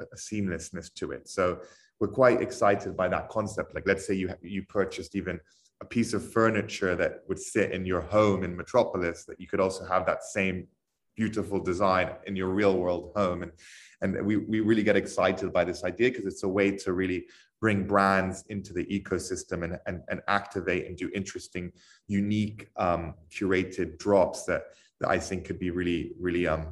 a, 0.00 0.02
a 0.02 0.16
seamlessness 0.16 0.92
to 0.94 1.12
it. 1.12 1.28
So 1.28 1.60
we're 2.00 2.08
quite 2.08 2.42
excited 2.42 2.96
by 2.96 3.06
that 3.06 3.28
concept. 3.28 3.72
Like 3.72 3.86
let's 3.86 4.04
say 4.04 4.14
you 4.14 4.34
you 4.42 4.64
purchased 4.64 5.14
even 5.14 5.38
a 5.80 5.84
piece 5.84 6.12
of 6.12 6.28
furniture 6.32 6.96
that 6.96 7.20
would 7.28 7.38
sit 7.38 7.70
in 7.70 7.86
your 7.86 8.00
home 8.00 8.42
in 8.42 8.56
Metropolis, 8.56 9.26
that 9.26 9.40
you 9.40 9.46
could 9.46 9.60
also 9.60 9.86
have 9.86 10.06
that 10.06 10.24
same 10.24 10.66
beautiful 11.14 11.60
design 11.60 12.10
in 12.26 12.34
your 12.34 12.48
real 12.48 12.76
world 12.76 13.12
home. 13.14 13.44
And, 13.44 13.52
and 14.00 14.26
we, 14.26 14.38
we 14.38 14.58
really 14.58 14.82
get 14.82 14.96
excited 14.96 15.52
by 15.52 15.62
this 15.62 15.84
idea 15.84 16.10
because 16.10 16.26
it's 16.26 16.42
a 16.42 16.48
way 16.48 16.72
to 16.78 16.92
really 16.92 17.26
bring 17.66 17.84
brands 17.84 18.44
into 18.48 18.72
the 18.72 18.84
ecosystem 18.84 19.64
and, 19.64 19.76
and, 19.88 20.00
and 20.08 20.20
activate 20.28 20.86
and 20.86 20.96
do 20.96 21.10
interesting, 21.12 21.72
unique, 22.06 22.68
um, 22.76 23.12
curated 23.28 23.98
drops 23.98 24.44
that, 24.44 24.66
that 25.00 25.10
I 25.10 25.18
think 25.18 25.46
could 25.46 25.58
be 25.58 25.70
really, 25.70 26.12
really 26.16 26.46
um, 26.46 26.68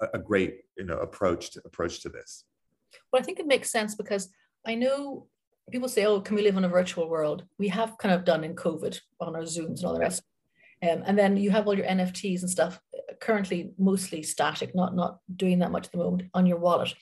a, 0.00 0.08
a 0.14 0.18
great 0.18 0.62
you 0.76 0.86
know, 0.86 0.98
approach 0.98 1.52
to 1.52 1.62
approach 1.64 2.02
to 2.02 2.08
this. 2.08 2.46
Well, 3.12 3.22
I 3.22 3.24
think 3.24 3.38
it 3.38 3.46
makes 3.46 3.70
sense 3.70 3.94
because 3.94 4.28
I 4.66 4.74
know 4.74 5.28
people 5.70 5.88
say, 5.88 6.04
oh, 6.04 6.20
can 6.20 6.34
we 6.34 6.42
live 6.42 6.56
in 6.56 6.64
a 6.64 6.68
virtual 6.68 7.08
world? 7.08 7.44
We 7.60 7.68
have 7.68 7.96
kind 7.98 8.12
of 8.12 8.24
done 8.24 8.42
in 8.42 8.56
COVID 8.56 8.98
on 9.20 9.36
our 9.36 9.42
Zooms 9.42 9.76
and 9.76 9.84
all 9.84 9.94
the 9.94 10.00
rest. 10.00 10.24
Um, 10.82 11.04
and 11.06 11.16
then 11.16 11.36
you 11.36 11.52
have 11.52 11.68
all 11.68 11.76
your 11.76 11.86
NFTs 11.86 12.40
and 12.40 12.50
stuff 12.50 12.80
currently 13.20 13.70
mostly 13.78 14.24
static, 14.24 14.74
not, 14.74 14.96
not 14.96 15.20
doing 15.36 15.60
that 15.60 15.70
much 15.70 15.86
at 15.86 15.92
the 15.92 15.98
moment 15.98 16.28
on 16.34 16.44
your 16.44 16.58
wallet. 16.58 16.92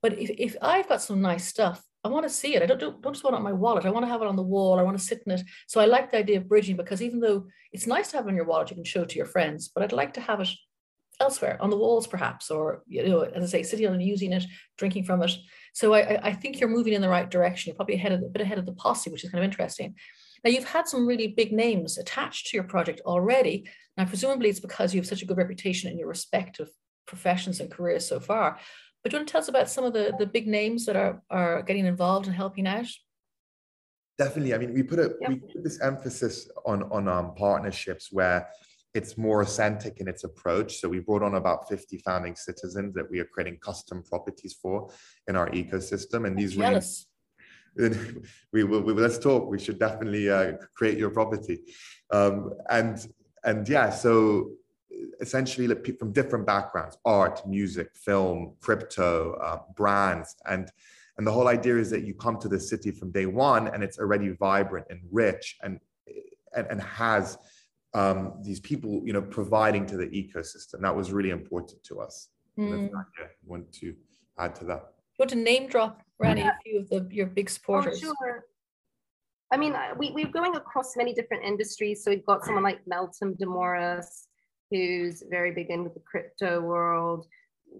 But 0.00 0.18
if, 0.18 0.30
if 0.30 0.56
I've 0.62 0.88
got 0.88 1.02
some 1.02 1.20
nice 1.20 1.46
stuff, 1.46 1.84
I 2.04 2.08
want 2.08 2.24
to 2.24 2.30
see 2.30 2.54
it. 2.54 2.62
I 2.62 2.66
don't, 2.66 2.78
don't, 2.78 3.02
don't 3.02 3.12
just 3.12 3.24
want 3.24 3.34
it 3.34 3.38
on 3.38 3.42
my 3.42 3.52
wallet. 3.52 3.84
I 3.84 3.90
want 3.90 4.04
to 4.06 4.10
have 4.10 4.22
it 4.22 4.28
on 4.28 4.36
the 4.36 4.42
wall. 4.42 4.78
I 4.78 4.82
want 4.82 4.96
to 4.96 5.04
sit 5.04 5.22
in 5.26 5.32
it. 5.32 5.42
So 5.66 5.80
I 5.80 5.86
like 5.86 6.10
the 6.10 6.18
idea 6.18 6.38
of 6.38 6.48
bridging 6.48 6.76
because 6.76 7.02
even 7.02 7.20
though 7.20 7.46
it's 7.72 7.86
nice 7.86 8.10
to 8.10 8.16
have 8.16 8.28
on 8.28 8.36
your 8.36 8.44
wallet, 8.44 8.70
you 8.70 8.76
can 8.76 8.84
show 8.84 9.02
it 9.02 9.08
to 9.10 9.16
your 9.16 9.26
friends, 9.26 9.68
but 9.68 9.82
I'd 9.82 9.92
like 9.92 10.14
to 10.14 10.20
have 10.20 10.40
it 10.40 10.48
elsewhere 11.20 11.58
on 11.60 11.70
the 11.70 11.76
walls 11.76 12.06
perhaps, 12.06 12.50
or, 12.50 12.82
you 12.86 13.06
know, 13.08 13.22
as 13.22 13.42
I 13.42 13.46
say, 13.46 13.62
sitting 13.64 13.86
on 13.88 13.94
and 13.94 14.02
using 14.02 14.32
it, 14.32 14.44
drinking 14.76 15.04
from 15.04 15.22
it. 15.22 15.32
So 15.72 15.92
I, 15.92 16.28
I 16.28 16.32
think 16.32 16.60
you're 16.60 16.68
moving 16.68 16.92
in 16.92 17.02
the 17.02 17.08
right 17.08 17.28
direction. 17.28 17.70
You're 17.70 17.76
probably 17.76 17.96
ahead 17.96 18.12
of, 18.12 18.22
a 18.22 18.28
bit 18.28 18.42
ahead 18.42 18.58
of 18.58 18.66
the 18.66 18.72
posse, 18.74 19.10
which 19.10 19.24
is 19.24 19.30
kind 19.30 19.42
of 19.42 19.50
interesting. 19.50 19.96
Now 20.44 20.50
you've 20.50 20.64
had 20.64 20.86
some 20.86 21.06
really 21.06 21.28
big 21.28 21.52
names 21.52 21.98
attached 21.98 22.48
to 22.48 22.56
your 22.56 22.64
project 22.64 23.00
already. 23.04 23.68
Now 23.96 24.04
presumably 24.04 24.48
it's 24.48 24.60
because 24.60 24.94
you 24.94 25.00
have 25.00 25.08
such 25.08 25.22
a 25.22 25.26
good 25.26 25.36
reputation 25.36 25.90
in 25.90 25.98
your 25.98 26.08
respective 26.08 26.68
professions 27.06 27.58
and 27.58 27.70
careers 27.70 28.06
so 28.06 28.20
far. 28.20 28.58
But 29.08 29.12
do 29.12 29.16
you 29.16 29.20
want 29.20 29.28
to 29.28 29.32
tell 29.32 29.40
us 29.40 29.48
about 29.48 29.70
some 29.70 29.84
of 29.84 29.94
the, 29.94 30.14
the 30.18 30.26
big 30.26 30.46
names 30.46 30.84
that 30.84 30.94
are, 30.94 31.22
are 31.30 31.62
getting 31.62 31.86
involved 31.86 32.26
and 32.26 32.36
helping 32.36 32.66
out? 32.66 32.88
Definitely. 34.18 34.52
I 34.52 34.58
mean, 34.58 34.74
we 34.74 34.82
put 34.82 34.98
a 34.98 35.14
we 35.26 35.36
put 35.36 35.64
this 35.64 35.80
emphasis 35.80 36.50
on 36.66 36.82
on 36.92 37.08
um, 37.08 37.34
partnerships 37.34 38.08
where 38.12 38.50
it's 38.92 39.16
more 39.16 39.40
authentic 39.40 40.00
in 40.00 40.08
its 40.08 40.24
approach. 40.24 40.76
So 40.80 40.90
we 40.90 40.98
brought 40.98 41.22
on 41.22 41.36
about 41.36 41.70
50 41.70 41.96
founding 42.04 42.36
citizens 42.36 42.92
that 42.96 43.10
we 43.10 43.18
are 43.20 43.24
creating 43.24 43.60
custom 43.62 44.02
properties 44.02 44.58
for 44.60 44.90
in 45.26 45.36
our 45.36 45.48
ecosystem. 45.52 46.26
And 46.26 46.36
these 46.36 46.58
really, 46.58 46.82
we 48.52 48.64
will 48.64 48.82
we, 48.82 48.92
let's 48.92 49.18
talk. 49.18 49.48
We 49.48 49.58
should 49.58 49.78
definitely 49.78 50.28
uh, 50.28 50.52
create 50.76 50.98
your 50.98 51.10
property. 51.10 51.60
Um, 52.10 52.52
and 52.68 53.06
and 53.42 53.66
yeah, 53.66 53.88
so 53.88 54.50
essentially 55.20 55.66
from 55.98 56.12
different 56.12 56.46
backgrounds, 56.46 56.98
art, 57.04 57.46
music, 57.46 57.90
film, 57.94 58.54
crypto, 58.60 59.34
uh, 59.42 59.58
brands, 59.74 60.36
and 60.46 60.70
and 61.16 61.26
the 61.26 61.32
whole 61.32 61.48
idea 61.48 61.76
is 61.76 61.90
that 61.90 62.04
you 62.04 62.14
come 62.14 62.38
to 62.38 62.48
the 62.48 62.60
city 62.60 62.92
from 62.92 63.10
day 63.10 63.26
one 63.26 63.66
and 63.68 63.82
it's 63.82 63.98
already 63.98 64.28
vibrant 64.30 64.86
and 64.88 65.00
rich 65.10 65.56
and 65.62 65.80
and, 66.54 66.66
and 66.70 66.80
has 66.80 67.38
um, 67.94 68.34
these 68.42 68.60
people, 68.60 69.02
you 69.04 69.12
know, 69.12 69.22
providing 69.22 69.84
to 69.86 69.96
the 69.96 70.06
ecosystem. 70.06 70.80
That 70.80 70.94
was 70.94 71.12
really 71.12 71.30
important 71.30 71.82
to 71.84 72.00
us. 72.00 72.28
Mm. 72.58 72.90
I 72.94 73.24
want 73.44 73.72
to 73.74 73.94
add 74.38 74.54
to 74.56 74.64
that. 74.66 74.94
You 75.18 75.22
want 75.22 75.30
to 75.30 75.36
name 75.36 75.68
drop, 75.68 76.02
Rani, 76.18 76.42
yeah. 76.42 76.50
a 76.50 76.62
few 76.62 76.80
of 76.80 76.88
the, 76.88 77.08
your 77.10 77.26
big 77.26 77.50
supporters? 77.50 78.00
Oh, 78.04 78.14
sure. 78.20 78.44
I 79.52 79.56
mean, 79.56 79.74
we, 79.96 80.10
we're 80.10 80.28
going 80.28 80.54
across 80.56 80.96
many 80.96 81.14
different 81.14 81.44
industries. 81.44 82.04
So 82.04 82.10
we've 82.10 82.26
got 82.26 82.44
someone 82.44 82.62
like 82.62 82.80
Meltem 82.84 83.36
Demirors, 83.38 84.26
who's 84.70 85.22
very 85.28 85.52
big 85.52 85.70
into 85.70 85.90
the 85.90 86.00
crypto 86.00 86.60
world. 86.60 87.26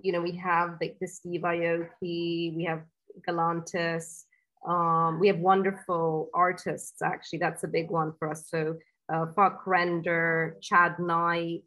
You 0.03 0.12
know, 0.12 0.22
we 0.22 0.37
have 0.37 0.77
like 0.81 0.96
the 1.01 1.07
Steve 1.07 1.42
Aoki, 1.42 2.55
we 2.55 2.64
have 2.68 2.83
Galantis, 3.27 4.24
um, 4.66 5.18
we 5.18 5.29
have 5.29 5.38
wonderful 5.38 6.31
artists, 6.35 7.01
actually. 7.03 7.38
That's 7.38 7.64
a 7.64 7.68
big 7.68 7.90
one 7.90 8.12
for 8.18 8.31
us. 8.31 8.48
So 8.48 8.77
uh, 9.12 9.27
Fvckrender, 9.37 10.61
Chad 10.61 10.98
Knight, 10.98 11.64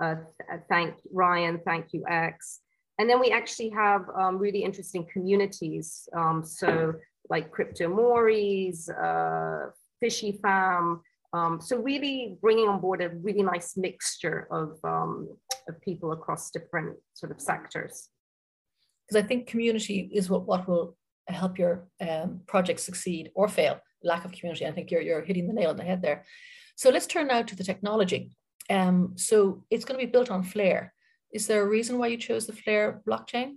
uh, 0.00 0.16
thank 0.68 0.94
Ryan, 1.12 1.60
thank 1.64 1.92
you 1.92 2.04
X. 2.08 2.60
And 2.98 3.10
then 3.10 3.20
we 3.20 3.30
actually 3.30 3.70
have 3.70 4.06
um, 4.18 4.38
really 4.38 4.62
interesting 4.62 5.06
communities. 5.12 6.08
Um, 6.14 6.44
so 6.44 6.94
like 7.28 7.50
Crypto 7.50 7.88
Mories, 7.88 8.88
uh, 8.88 9.66
Fishy 10.00 10.38
Fam. 10.42 11.02
Um, 11.36 11.60
so 11.60 11.76
really 11.76 12.38
bringing 12.40 12.68
on 12.68 12.80
board 12.80 13.02
a 13.02 13.10
really 13.10 13.42
nice 13.42 13.76
mixture 13.76 14.48
of, 14.50 14.78
um, 14.84 15.28
of 15.68 15.80
people 15.82 16.12
across 16.12 16.50
different 16.50 16.96
sort 17.14 17.30
of 17.32 17.40
sectors. 17.40 18.08
Because 19.06 19.22
I 19.22 19.26
think 19.26 19.46
community 19.46 20.10
is 20.12 20.30
what, 20.30 20.46
what 20.46 20.66
will 20.66 20.96
help 21.28 21.58
your 21.58 21.74
um, 22.00 22.40
project 22.46 22.80
succeed 22.80 23.30
or 23.34 23.48
fail. 23.48 23.80
Lack 24.02 24.24
of 24.24 24.32
community. 24.32 24.66
I 24.66 24.72
think 24.72 24.90
you're, 24.90 25.02
you're 25.02 25.24
hitting 25.24 25.46
the 25.46 25.52
nail 25.52 25.70
on 25.70 25.76
the 25.76 25.84
head 25.84 26.02
there. 26.02 26.24
So 26.76 26.90
let's 26.90 27.06
turn 27.06 27.26
now 27.28 27.42
to 27.42 27.56
the 27.56 27.64
technology. 27.64 28.30
Um, 28.70 29.12
so 29.16 29.64
it's 29.70 29.84
going 29.84 30.00
to 30.00 30.06
be 30.06 30.12
built 30.12 30.30
on 30.30 30.42
Flare. 30.42 30.92
Is 31.32 31.46
there 31.46 31.62
a 31.62 31.68
reason 31.68 31.98
why 31.98 32.08
you 32.08 32.16
chose 32.16 32.46
the 32.46 32.52
Flare 32.52 33.02
blockchain? 33.06 33.56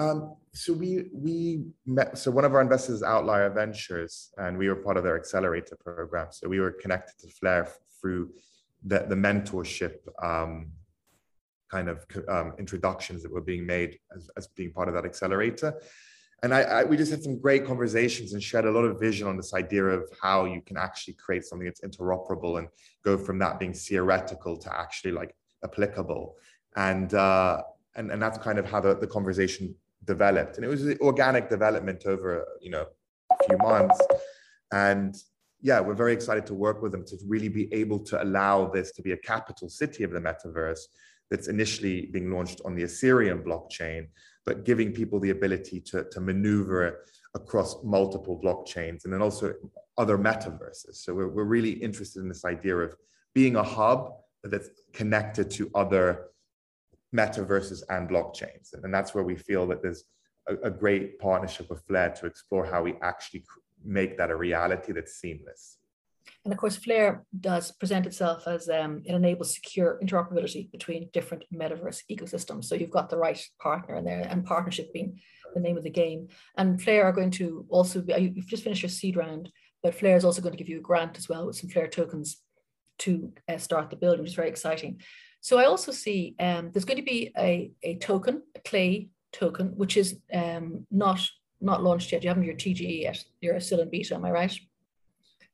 Um, 0.00 0.36
so 0.52 0.72
we 0.72 1.10
we 1.12 1.64
met. 1.86 2.16
So 2.16 2.30
one 2.30 2.44
of 2.44 2.54
our 2.54 2.62
investors 2.62 3.02
Outlier 3.02 3.50
Ventures, 3.50 4.32
and 4.38 4.56
we 4.56 4.68
were 4.68 4.76
part 4.76 4.96
of 4.96 5.04
their 5.04 5.16
accelerator 5.16 5.76
program. 5.76 6.28
So 6.30 6.48
we 6.48 6.58
were 6.58 6.72
connected 6.72 7.18
to 7.20 7.28
Flare 7.28 7.68
through 8.00 8.30
the 8.82 9.00
the 9.08 9.14
mentorship 9.14 9.96
um, 10.22 10.72
kind 11.70 11.88
of 11.88 12.04
um, 12.28 12.54
introductions 12.58 13.22
that 13.22 13.30
were 13.30 13.42
being 13.52 13.66
made 13.66 13.98
as, 14.16 14.30
as 14.36 14.46
being 14.48 14.72
part 14.72 14.88
of 14.88 14.94
that 14.94 15.04
accelerator 15.04 15.74
and 16.42 16.54
I, 16.54 16.62
I, 16.62 16.84
we 16.84 16.96
just 16.96 17.10
had 17.10 17.22
some 17.22 17.38
great 17.38 17.66
conversations 17.66 18.32
and 18.32 18.42
shared 18.42 18.64
a 18.64 18.70
lot 18.70 18.84
of 18.84 18.98
vision 18.98 19.28
on 19.28 19.36
this 19.36 19.52
idea 19.52 19.84
of 19.84 20.08
how 20.22 20.46
you 20.46 20.62
can 20.62 20.76
actually 20.76 21.14
create 21.14 21.44
something 21.44 21.66
that's 21.66 21.82
interoperable 21.82 22.58
and 22.58 22.68
go 23.04 23.18
from 23.18 23.38
that 23.40 23.58
being 23.58 23.74
theoretical 23.74 24.56
to 24.56 24.74
actually 24.74 25.12
like 25.12 25.34
applicable 25.62 26.36
and 26.76 27.14
uh, 27.14 27.62
and 27.96 28.10
and 28.10 28.22
that's 28.22 28.38
kind 28.38 28.58
of 28.58 28.70
how 28.70 28.80
the, 28.80 28.94
the 28.94 29.06
conversation 29.06 29.74
developed 30.04 30.56
and 30.56 30.64
it 30.64 30.68
was 30.68 30.86
organic 31.00 31.48
development 31.48 32.04
over 32.06 32.46
you 32.60 32.70
know 32.70 32.86
a 33.32 33.44
few 33.44 33.58
months 33.58 33.98
and 34.72 35.14
yeah 35.60 35.78
we're 35.78 35.94
very 35.94 36.12
excited 36.12 36.46
to 36.46 36.54
work 36.54 36.82
with 36.82 36.92
them 36.92 37.04
to 37.04 37.16
really 37.28 37.48
be 37.48 37.72
able 37.72 37.98
to 37.98 38.22
allow 38.22 38.66
this 38.66 38.92
to 38.92 39.02
be 39.02 39.12
a 39.12 39.16
capital 39.18 39.68
city 39.68 40.02
of 40.02 40.10
the 40.10 40.20
metaverse 40.20 40.80
that's 41.30 41.48
initially 41.48 42.06
being 42.06 42.32
launched 42.32 42.60
on 42.64 42.74
the 42.74 42.82
ethereum 42.82 43.44
blockchain 43.44 44.06
but 44.46 44.64
giving 44.64 44.92
people 44.92 45.20
the 45.20 45.30
ability 45.30 45.80
to, 45.80 46.04
to 46.10 46.20
maneuver 46.20 47.04
across 47.34 47.76
multiple 47.84 48.40
blockchains 48.42 49.04
and 49.04 49.12
then 49.12 49.22
also 49.22 49.54
other 49.98 50.18
metaverses. 50.18 50.94
So 50.94 51.14
we're, 51.14 51.28
we're 51.28 51.44
really 51.44 51.70
interested 51.70 52.20
in 52.20 52.28
this 52.28 52.44
idea 52.44 52.76
of 52.76 52.94
being 53.34 53.56
a 53.56 53.62
hub 53.62 54.12
that's 54.44 54.70
connected 54.92 55.50
to 55.52 55.70
other 55.74 56.29
metaverses 57.14 57.82
and 57.88 58.08
blockchains. 58.08 58.72
And 58.72 58.92
that's 58.94 59.14
where 59.14 59.24
we 59.24 59.36
feel 59.36 59.66
that 59.68 59.82
there's 59.82 60.04
a, 60.48 60.54
a 60.64 60.70
great 60.70 61.18
partnership 61.18 61.68
with 61.70 61.84
Flare 61.86 62.10
to 62.10 62.26
explore 62.26 62.64
how 62.64 62.82
we 62.82 62.94
actually 63.02 63.44
make 63.84 64.16
that 64.18 64.30
a 64.30 64.36
reality 64.36 64.92
that's 64.92 65.14
seamless. 65.14 65.78
And 66.44 66.52
of 66.52 66.58
course, 66.58 66.76
Flare 66.76 67.24
does 67.38 67.70
present 67.72 68.06
itself 68.06 68.46
as 68.46 68.68
um, 68.68 69.02
it 69.04 69.14
enables 69.14 69.54
secure 69.54 69.98
interoperability 70.02 70.70
between 70.70 71.10
different 71.12 71.44
metaverse 71.52 72.02
ecosystems. 72.10 72.64
So 72.64 72.74
you've 72.74 72.90
got 72.90 73.10
the 73.10 73.18
right 73.18 73.42
partner 73.60 73.96
in 73.96 74.04
there, 74.04 74.26
and 74.30 74.44
partnership 74.44 74.92
being 74.92 75.20
the 75.54 75.60
name 75.60 75.76
of 75.76 75.82
the 75.82 75.90
game. 75.90 76.28
And 76.56 76.80
Flare 76.80 77.04
are 77.04 77.12
going 77.12 77.32
to 77.32 77.66
also 77.68 78.00
be, 78.00 78.14
you've 78.34 78.46
just 78.46 78.62
finished 78.62 78.82
your 78.82 78.90
seed 78.90 79.16
round, 79.16 79.50
but 79.82 79.94
Flare 79.94 80.16
is 80.16 80.24
also 80.24 80.40
going 80.40 80.52
to 80.52 80.58
give 80.58 80.68
you 80.68 80.78
a 80.78 80.82
grant 80.82 81.18
as 81.18 81.28
well 81.28 81.46
with 81.46 81.56
some 81.56 81.68
Flare 81.68 81.88
tokens 81.88 82.38
to 83.00 83.32
uh, 83.48 83.58
start 83.58 83.90
the 83.90 83.96
build, 83.96 84.18
which 84.18 84.28
is 84.28 84.34
very 84.34 84.48
exciting. 84.48 85.00
So 85.40 85.58
I 85.58 85.64
also 85.64 85.92
see 85.92 86.34
um, 86.38 86.70
there's 86.72 86.84
going 86.84 86.98
to 86.98 87.02
be 87.02 87.32
a, 87.36 87.70
a 87.82 87.96
token, 87.96 88.42
a 88.54 88.60
clay 88.60 89.08
token, 89.32 89.68
which 89.76 89.96
is 89.96 90.18
um, 90.32 90.86
not 90.90 91.20
not 91.62 91.82
launched 91.82 92.10
yet. 92.12 92.22
You 92.22 92.30
haven't 92.30 92.44
your 92.44 92.54
TGE 92.54 93.02
yet. 93.02 93.22
You're 93.40 93.60
still 93.60 93.80
in 93.80 93.90
beta, 93.90 94.14
am 94.14 94.24
I 94.24 94.30
right? 94.30 94.58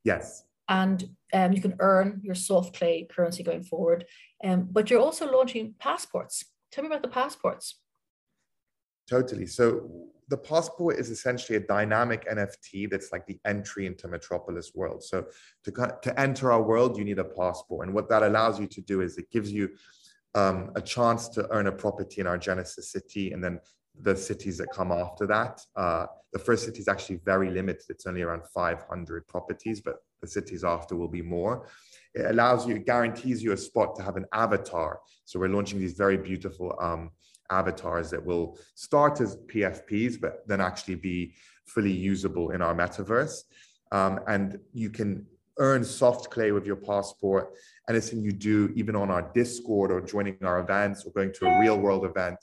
Yes 0.05 0.44
and 0.68 1.09
um, 1.33 1.53
you 1.53 1.61
can 1.61 1.77
earn 1.79 2.20
your 2.22 2.35
soft 2.35 2.77
clay 2.77 3.07
currency 3.11 3.42
going 3.42 3.62
forward. 3.62 4.05
Um, 4.42 4.68
but 4.70 4.90
you're 4.90 5.01
also 5.01 5.31
launching 5.31 5.75
passports. 5.79 6.44
Tell 6.70 6.83
me 6.83 6.88
about 6.88 7.03
the 7.03 7.09
passports. 7.09 7.77
Totally. 9.09 9.46
So 9.46 10.09
the 10.29 10.37
passport 10.37 10.97
is 10.97 11.11
essentially 11.11 11.57
a 11.57 11.61
dynamic 11.61 12.29
NFT 12.29 12.91
that's 12.91 13.12
like 13.12 13.27
the 13.27 13.39
entry 13.45 13.87
into 13.87 14.09
Metropolis 14.09 14.73
world. 14.75 15.05
So 15.05 15.27
to 15.65 15.99
to 16.03 16.21
enter 16.21 16.53
our 16.53 16.62
world, 16.62 16.99
you 16.99 17.05
need 17.05 17.19
a 17.19 17.25
passport, 17.25 17.87
and 17.87 17.95
what 17.95 18.09
that 18.09 18.23
allows 18.23 18.59
you 18.59 18.67
to 18.67 18.81
do 18.81 19.01
is 19.01 19.19
it 19.19 19.31
gives 19.31 19.53
you 19.53 19.71
um, 20.35 20.73
a 20.75 20.83
chance 20.83 21.29
to 21.31 21.49
earn 21.51 21.67
a 21.67 21.73
property 21.73 22.21
in 22.21 22.27
our 22.27 22.39
Genesis 22.39 22.91
city, 22.91 23.33
and 23.33 23.43
then 23.43 23.61
the 24.03 24.17
cities 24.17 24.59
that 24.59 24.69
come 24.73 24.93
after 24.93 25.27
that. 25.27 25.61
Uh, 25.75 26.07
the 26.33 26.39
first 26.39 26.65
city 26.65 26.81
is 26.81 26.89
actually 26.89 27.17
very 27.25 27.51
limited. 27.51 27.87
It's 27.89 28.07
only 28.07 28.23
around 28.23 28.43
500 28.53 29.27
properties, 29.27 29.81
but 29.81 29.97
the 30.21 30.29
cities 30.29 30.65
after 30.65 30.95
will 30.97 31.09
be 31.09 31.23
more. 31.23 31.67
It 32.15 32.27
allows 32.27 32.67
you, 32.67 32.79
guarantees 32.79 33.43
you 33.43 33.53
a 33.53 33.57
spot 33.57 33.97
to 33.97 34.03
have 34.03 34.17
an 34.17 34.27
avatar. 34.33 35.01
So 35.25 35.39
we're 35.39 35.49
launching 35.49 35.79
these 35.79 35.95
very 35.95 36.17
beautiful 36.17 36.77
um, 36.81 37.11
avatars 37.50 38.11
that 38.11 38.24
will 38.24 38.59
start 38.74 39.20
as 39.20 39.37
PFPs, 39.37 40.20
but 40.20 40.46
then 40.46 40.61
actually 40.61 40.96
be 40.96 41.35
fully 41.66 41.92
usable 41.92 42.50
in 42.50 42.62
our 42.62 42.74
metaverse. 42.74 43.44
Um, 43.92 44.20
and 44.26 44.59
you 44.72 44.90
can 44.90 45.26
earn 45.59 45.85
soft 45.85 46.30
clay 46.30 46.52
with 46.52 46.66
your 46.66 46.76
passport. 46.76 47.54
Anything 47.88 48.22
you 48.22 48.32
do, 48.32 48.72
even 48.74 48.96
on 48.96 49.11
our 49.11 49.30
Discord 49.35 49.90
or 49.90 50.00
joining 50.00 50.37
our 50.42 50.61
events 50.61 51.04
or 51.04 51.12
going 51.12 51.32
to 51.35 51.46
a 51.46 51.61
real 51.61 51.78
world 51.78 52.04
event, 52.04 52.38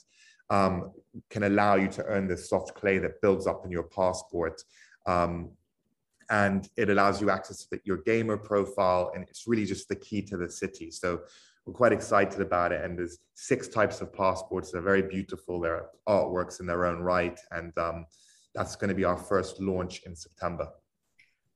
um, 0.50 0.92
can 1.30 1.44
allow 1.44 1.76
you 1.76 1.88
to 1.88 2.04
earn 2.04 2.26
this 2.26 2.48
soft 2.48 2.74
clay 2.74 2.98
that 2.98 3.20
builds 3.20 3.46
up 3.46 3.64
in 3.64 3.70
your 3.70 3.84
passport. 3.84 4.62
Um, 5.06 5.50
and 6.30 6.68
it 6.76 6.88
allows 6.88 7.20
you 7.20 7.30
access 7.30 7.66
to 7.66 7.80
your 7.84 7.98
gamer 7.98 8.36
profile. 8.36 9.12
And 9.14 9.24
it's 9.24 9.46
really 9.46 9.66
just 9.66 9.88
the 9.88 9.96
key 9.96 10.22
to 10.22 10.36
the 10.36 10.50
city. 10.50 10.90
So 10.90 11.20
we're 11.66 11.74
quite 11.74 11.92
excited 11.92 12.40
about 12.40 12.72
it. 12.72 12.84
And 12.84 12.98
there's 12.98 13.18
six 13.34 13.68
types 13.68 14.00
of 14.00 14.12
passports. 14.12 14.70
They're 14.70 14.82
very 14.82 15.02
beautiful. 15.02 15.60
They're 15.60 15.86
artworks 16.08 16.60
in 16.60 16.66
their 16.66 16.84
own 16.84 17.00
right. 17.00 17.38
And 17.50 17.76
um, 17.78 18.06
that's 18.54 18.76
going 18.76 18.88
to 18.88 18.94
be 18.94 19.04
our 19.04 19.16
first 19.16 19.60
launch 19.60 20.02
in 20.04 20.14
September. 20.14 20.68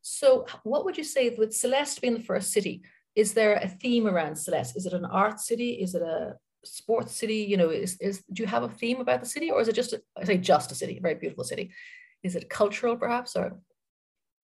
So, 0.00 0.46
what 0.62 0.84
would 0.84 0.96
you 0.96 1.04
say 1.04 1.34
with 1.36 1.54
Celeste 1.54 2.00
being 2.00 2.14
the 2.14 2.22
first 2.22 2.52
city? 2.52 2.82
Is 3.14 3.34
there 3.34 3.54
a 3.54 3.68
theme 3.68 4.06
around 4.06 4.36
Celeste? 4.36 4.76
Is 4.76 4.86
it 4.86 4.92
an 4.92 5.04
art 5.04 5.40
city? 5.40 5.72
Is 5.72 5.94
it 5.94 6.02
a 6.02 6.36
sports 6.64 7.14
city? 7.14 7.36
You 7.36 7.56
know, 7.56 7.70
is, 7.70 7.96
is 8.00 8.22
do 8.32 8.42
you 8.42 8.46
have 8.46 8.62
a 8.62 8.68
theme 8.68 9.00
about 9.00 9.20
the 9.20 9.28
city, 9.28 9.50
or 9.50 9.60
is 9.60 9.68
it 9.68 9.74
just 9.74 9.92
a, 9.92 10.00
I 10.16 10.24
say 10.24 10.38
just 10.38 10.72
a 10.72 10.74
city, 10.74 10.98
a 10.98 11.00
very 11.00 11.16
beautiful 11.16 11.44
city? 11.44 11.72
Is 12.22 12.36
it 12.36 12.48
cultural, 12.48 12.96
perhaps, 12.96 13.36
or? 13.36 13.58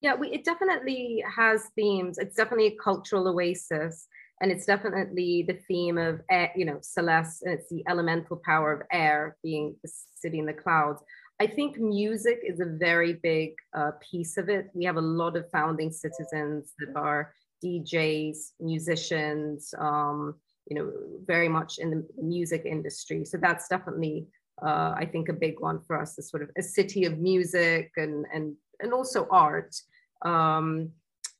Yeah, 0.00 0.14
we, 0.16 0.28
it 0.28 0.44
definitely 0.44 1.24
has 1.34 1.66
themes. 1.74 2.18
It's 2.18 2.36
definitely 2.36 2.66
a 2.66 2.76
cultural 2.76 3.28
oasis, 3.28 4.06
and 4.44 4.52
it's 4.52 4.66
definitely 4.66 5.42
the 5.48 5.58
theme 5.66 5.96
of 5.96 6.20
air, 6.30 6.52
you 6.54 6.66
know 6.66 6.78
Celeste, 6.82 7.44
and 7.44 7.54
it's 7.54 7.70
the 7.70 7.82
elemental 7.88 8.38
power 8.44 8.74
of 8.74 8.82
air 8.92 9.38
being 9.42 9.74
the 9.82 9.90
city 10.16 10.38
in 10.38 10.44
the 10.44 10.52
clouds. 10.52 11.00
I 11.40 11.46
think 11.46 11.78
music 11.78 12.40
is 12.46 12.60
a 12.60 12.66
very 12.66 13.14
big 13.14 13.54
uh, 13.74 13.92
piece 14.02 14.36
of 14.36 14.50
it. 14.50 14.68
We 14.74 14.84
have 14.84 14.98
a 14.98 15.00
lot 15.00 15.38
of 15.38 15.50
founding 15.50 15.90
citizens 15.90 16.74
that 16.78 16.94
are 16.94 17.32
DJs, 17.64 18.36
musicians, 18.60 19.72
um, 19.78 20.34
you 20.68 20.76
know, 20.76 20.92
very 21.26 21.48
much 21.48 21.78
in 21.78 21.90
the 21.90 22.06
music 22.22 22.66
industry. 22.66 23.24
So 23.24 23.38
that's 23.38 23.66
definitely, 23.68 24.26
uh, 24.62 24.92
I 24.94 25.08
think, 25.10 25.30
a 25.30 25.32
big 25.32 25.58
one 25.58 25.80
for 25.86 25.98
us. 25.98 26.18
Is 26.18 26.28
sort 26.28 26.42
of 26.42 26.50
a 26.58 26.62
city 26.62 27.06
of 27.06 27.18
music 27.18 27.92
and 27.96 28.26
and 28.34 28.56
and 28.80 28.92
also 28.92 29.26
art. 29.30 29.74
Um, 30.20 30.90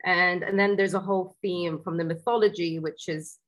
and 0.04 0.42
and 0.42 0.58
then 0.58 0.76
there's 0.76 0.94
a 0.94 1.00
whole 1.00 1.36
theme 1.42 1.80
from 1.82 1.96
the 1.96 2.04
mythology, 2.04 2.78
which 2.78 3.08
is 3.08 3.38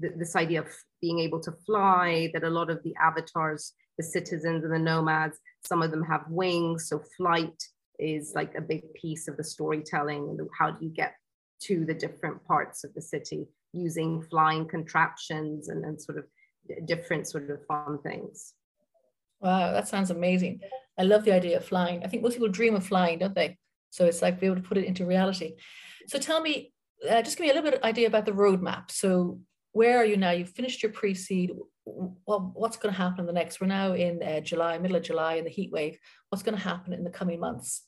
th- 0.00 0.14
this 0.16 0.36
idea 0.36 0.60
of 0.60 0.68
being 1.00 1.20
able 1.20 1.40
to 1.40 1.52
fly. 1.66 2.30
That 2.32 2.44
a 2.44 2.50
lot 2.50 2.70
of 2.70 2.82
the 2.82 2.94
avatars, 3.00 3.72
the 3.98 4.04
citizens 4.04 4.64
and 4.64 4.72
the 4.72 4.78
nomads, 4.78 5.38
some 5.66 5.82
of 5.82 5.90
them 5.90 6.04
have 6.04 6.24
wings, 6.28 6.88
so 6.88 7.02
flight 7.16 7.62
is 7.98 8.32
like 8.34 8.54
a 8.54 8.60
big 8.60 8.92
piece 8.94 9.26
of 9.26 9.36
the 9.36 9.44
storytelling. 9.44 10.36
And 10.38 10.48
how 10.58 10.70
do 10.70 10.84
you 10.84 10.92
get 10.92 11.14
to 11.62 11.86
the 11.86 11.94
different 11.94 12.44
parts 12.44 12.84
of 12.84 12.92
the 12.94 13.00
city? 13.00 13.48
using 13.76 14.22
flying 14.22 14.66
contraptions 14.66 15.68
and, 15.68 15.84
and 15.84 16.00
sort 16.00 16.18
of 16.18 16.24
different 16.86 17.28
sort 17.28 17.50
of 17.50 17.64
fun 17.66 17.98
things. 18.02 18.54
Wow, 19.40 19.72
that 19.72 19.86
sounds 19.86 20.10
amazing. 20.10 20.60
I 20.98 21.02
love 21.02 21.24
the 21.24 21.34
idea 21.34 21.58
of 21.58 21.64
flying. 21.64 22.02
I 22.02 22.08
think 22.08 22.22
most 22.22 22.34
people 22.34 22.48
dream 22.48 22.74
of 22.74 22.86
flying, 22.86 23.18
don't 23.18 23.34
they? 23.34 23.58
So 23.90 24.06
it's 24.06 24.22
like 24.22 24.40
be 24.40 24.46
able 24.46 24.56
to 24.56 24.62
put 24.62 24.78
it 24.78 24.84
into 24.84 25.04
reality. 25.04 25.54
So 26.06 26.18
tell 26.18 26.40
me, 26.40 26.72
uh, 27.08 27.22
just 27.22 27.36
give 27.36 27.44
me 27.44 27.50
a 27.50 27.54
little 27.54 27.70
bit 27.70 27.78
of 27.78 27.84
idea 27.84 28.06
about 28.06 28.26
the 28.26 28.32
roadmap. 28.32 28.90
So 28.90 29.40
where 29.72 29.98
are 29.98 30.04
you 30.04 30.16
now? 30.16 30.30
You've 30.30 30.50
finished 30.50 30.82
your 30.82 30.92
pre-seed. 30.92 31.52
Well, 31.84 32.52
what's 32.54 32.76
going 32.76 32.94
to 32.94 32.98
happen 32.98 33.20
in 33.20 33.26
the 33.26 33.32
next? 33.32 33.60
We're 33.60 33.66
now 33.66 33.92
in 33.92 34.22
uh, 34.22 34.40
July, 34.40 34.78
middle 34.78 34.96
of 34.96 35.02
July, 35.02 35.34
in 35.34 35.44
the 35.44 35.50
heat 35.50 35.70
wave. 35.70 35.98
What's 36.30 36.42
going 36.42 36.56
to 36.56 36.62
happen 36.62 36.92
in 36.92 37.04
the 37.04 37.10
coming 37.10 37.40
months? 37.40 37.84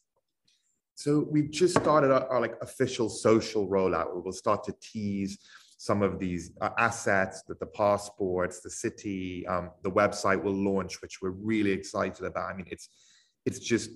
So 0.95 1.27
we've 1.31 1.51
just 1.51 1.79
started 1.79 2.11
our, 2.11 2.27
our 2.29 2.41
like 2.41 2.57
official 2.61 3.09
social 3.09 3.69
rollout 3.69 4.07
we'll 4.13 4.33
start 4.33 4.65
to 4.65 4.75
tease 4.81 5.39
some 5.79 6.03
of 6.03 6.19
these 6.19 6.51
uh, 6.61 6.71
assets 6.77 7.45
that 7.47 7.61
the 7.61 7.67
passports, 7.67 8.61
the 8.61 8.71
city, 8.71 9.47
um, 9.47 9.71
the 9.85 9.91
website 9.91 10.43
will 10.43 10.53
launch, 10.53 11.01
which 11.01 11.23
we're 11.23 11.31
really 11.31 11.71
excited 11.71 12.25
about. 12.27 12.51
I 12.51 12.57
mean, 12.57 12.67
it's 12.69 12.89
it's 13.47 13.61
just 13.61 13.91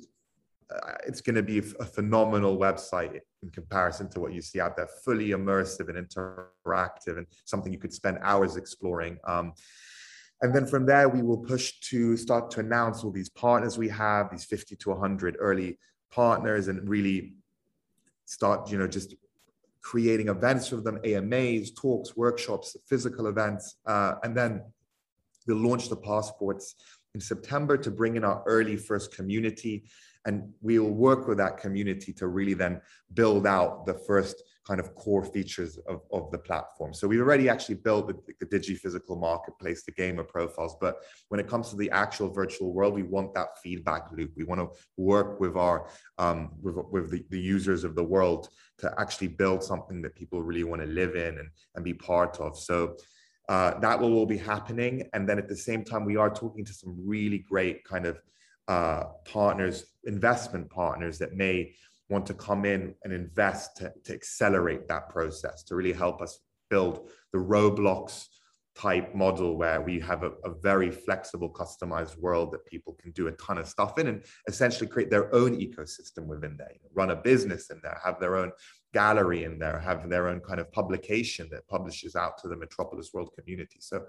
it's 1.07 1.21
going 1.21 1.37
to 1.37 1.43
be 1.43 1.59
a 1.59 1.85
phenomenal 1.85 2.57
website 2.57 3.21
in 3.43 3.51
comparison 3.51 4.09
to 4.11 4.21
what 4.21 4.33
you 4.33 4.43
see 4.43 4.61
out 4.61 4.77
there, 4.77 4.89
fully 5.05 5.31
immersive 5.31 5.89
and 5.89 6.09
interactive, 6.09 7.19
and 7.19 7.27
something 7.45 7.73
you 7.73 7.79
could 7.79 7.93
spend 7.93 8.19
hours 8.23 8.57
exploring. 8.57 9.19
Um, 9.25 9.53
and 10.43 10.55
then 10.55 10.67
from 10.67 10.87
there, 10.87 11.09
we 11.09 11.23
will 11.23 11.39
push 11.39 11.79
to 11.91 12.17
start 12.17 12.51
to 12.53 12.61
announce 12.61 13.05
all 13.05 13.13
these 13.13 13.29
partners 13.29 13.79
we 13.79 13.89
have, 13.89 14.31
these 14.31 14.45
50 14.45 14.77
to 14.77 14.91
100 14.91 15.37
early 15.39 15.79
partners, 16.11 16.69
and 16.69 16.89
really 16.89 17.35
start, 18.25 18.71
you 18.71 18.79
know, 18.79 18.89
just 18.89 19.15
creating 19.83 20.29
events 20.29 20.69
for 20.69 20.77
them, 20.77 20.99
AMAs, 21.05 21.73
talks, 21.73 22.17
workshops, 22.17 22.77
physical 22.89 23.27
events, 23.27 23.77
uh, 23.87 24.15
and 24.23 24.37
then 24.37 24.63
we'll 25.47 25.57
launch 25.57 25.89
the 25.89 25.97
passports 25.97 26.75
in 27.15 27.21
September 27.21 27.77
to 27.77 27.91
bring 27.91 28.17
in 28.17 28.25
our 28.25 28.43
early 28.47 28.77
first 28.77 29.15
community. 29.15 29.85
And 30.25 30.53
we'll 30.61 30.91
work 30.91 31.27
with 31.27 31.39
that 31.39 31.59
community 31.59 32.13
to 32.15 32.29
really 32.29 32.55
then 32.55 32.81
build 33.15 33.47
out 33.47 33.87
the 33.87 33.95
first 33.95 34.43
kind 34.67 34.79
of 34.79 34.95
core 34.95 35.25
features 35.25 35.77
of, 35.89 36.03
of 36.13 36.31
the 36.31 36.39
platform. 36.39 36.95
So 36.95 37.09
we've 37.09 37.21
already 37.21 37.49
actually 37.49 37.75
built 37.77 38.07
the, 38.07 38.35
the 38.39 38.47
Digi 38.47 38.77
physical 38.77 39.17
marketplace, 39.17 39.83
the 39.83 39.91
gamer 39.91 40.23
profiles. 40.23 40.77
But 40.81 40.99
when 41.29 41.41
it 41.41 41.49
comes 41.49 41.71
to 41.71 41.77
the 41.77 41.91
actual 41.91 42.31
virtual 42.31 42.73
world, 42.73 42.95
we 42.95 43.03
want 43.03 43.35
that 43.35 43.61
feedback 43.61 44.13
loop. 44.13 44.31
We 44.37 44.45
want 44.45 44.61
to 44.61 44.69
work 44.97 45.41
with 45.41 45.57
our 45.57 45.89
um, 46.19 46.53
with, 46.63 46.77
with 46.91 47.11
the, 47.11 47.25
the 47.31 47.41
users 47.41 47.83
of 47.83 47.97
the 47.97 48.05
world 48.05 48.49
to 48.79 48.95
actually 48.99 49.29
build 49.29 49.65
something 49.65 50.01
that 50.03 50.15
people 50.15 50.43
really 50.43 50.65
want 50.65 50.83
to 50.83 50.89
live 50.89 51.17
in 51.17 51.39
and, 51.39 51.49
and 51.75 51.85
be 51.85 51.95
part 51.95 52.39
of. 52.39 52.57
So 52.57 52.97
uh, 53.49 53.79
that 53.81 54.01
will 54.01 54.15
all 54.15 54.27
be 54.27 54.39
happening. 54.39 55.09
And 55.13 55.29
then 55.29 55.39
at 55.39 55.49
the 55.49 55.57
same 55.57 55.85
time, 55.85 56.05
we 56.05 56.17
are 56.17 56.31
talking 56.31 56.65
to 56.65 56.73
some 56.73 56.97
really 57.05 57.39
great 57.39 57.83
kind 57.83 58.07
of 58.07 58.23
uh, 58.73 59.05
partners, 59.27 59.85
investment 60.05 60.71
partners 60.71 61.19
that 61.19 61.35
may 61.35 61.75
want 62.09 62.25
to 62.27 62.35
come 62.35 62.65
in 62.65 62.95
and 63.05 63.13
invest 63.13 63.77
to, 63.77 63.93
to 64.05 64.15
accelerate 64.15 64.89
that 64.89 65.09
process, 65.11 65.63
to 65.65 65.77
really 65.77 65.93
help 65.93 66.23
us 66.23 66.41
build 66.71 67.11
the 67.35 67.39
Roblox 67.39 68.27
type 68.75 69.15
model 69.15 69.59
where 69.59 69.83
we 69.83 70.01
have 70.01 70.23
a, 70.23 70.31
a, 70.47 70.51
very 70.63 70.91
flexible 70.91 71.51
customized 71.53 72.17
world 72.17 72.51
that 72.51 72.65
people 72.65 72.95
can 73.03 73.11
do 73.13 73.27
a 73.27 73.33
ton 73.33 73.59
of 73.59 73.69
stuff 73.69 73.99
in 73.99 74.07
and 74.07 74.25
essentially 74.49 74.89
create 74.89 75.11
their 75.11 75.29
own 75.35 75.53
ecosystem 75.67 76.25
within 76.27 76.57
there 76.57 76.73
run 76.95 77.11
a 77.11 77.17
business 77.17 77.69
in 77.69 77.79
there 77.83 78.01
have 78.03 78.19
their 78.19 78.35
own 78.39 78.51
gallery 78.93 79.45
in 79.45 79.59
there 79.59 79.79
have 79.79 80.09
their 80.09 80.29
own 80.29 80.41
kind 80.41 80.61
of 80.61 80.71
publication 80.73 81.49
that 81.51 81.67
publishes 81.69 82.15
out 82.15 82.37
to 82.39 82.49
the 82.49 82.57
metropolis 82.57 83.11
world 83.13 83.31
community. 83.39 83.79
So 83.81 84.05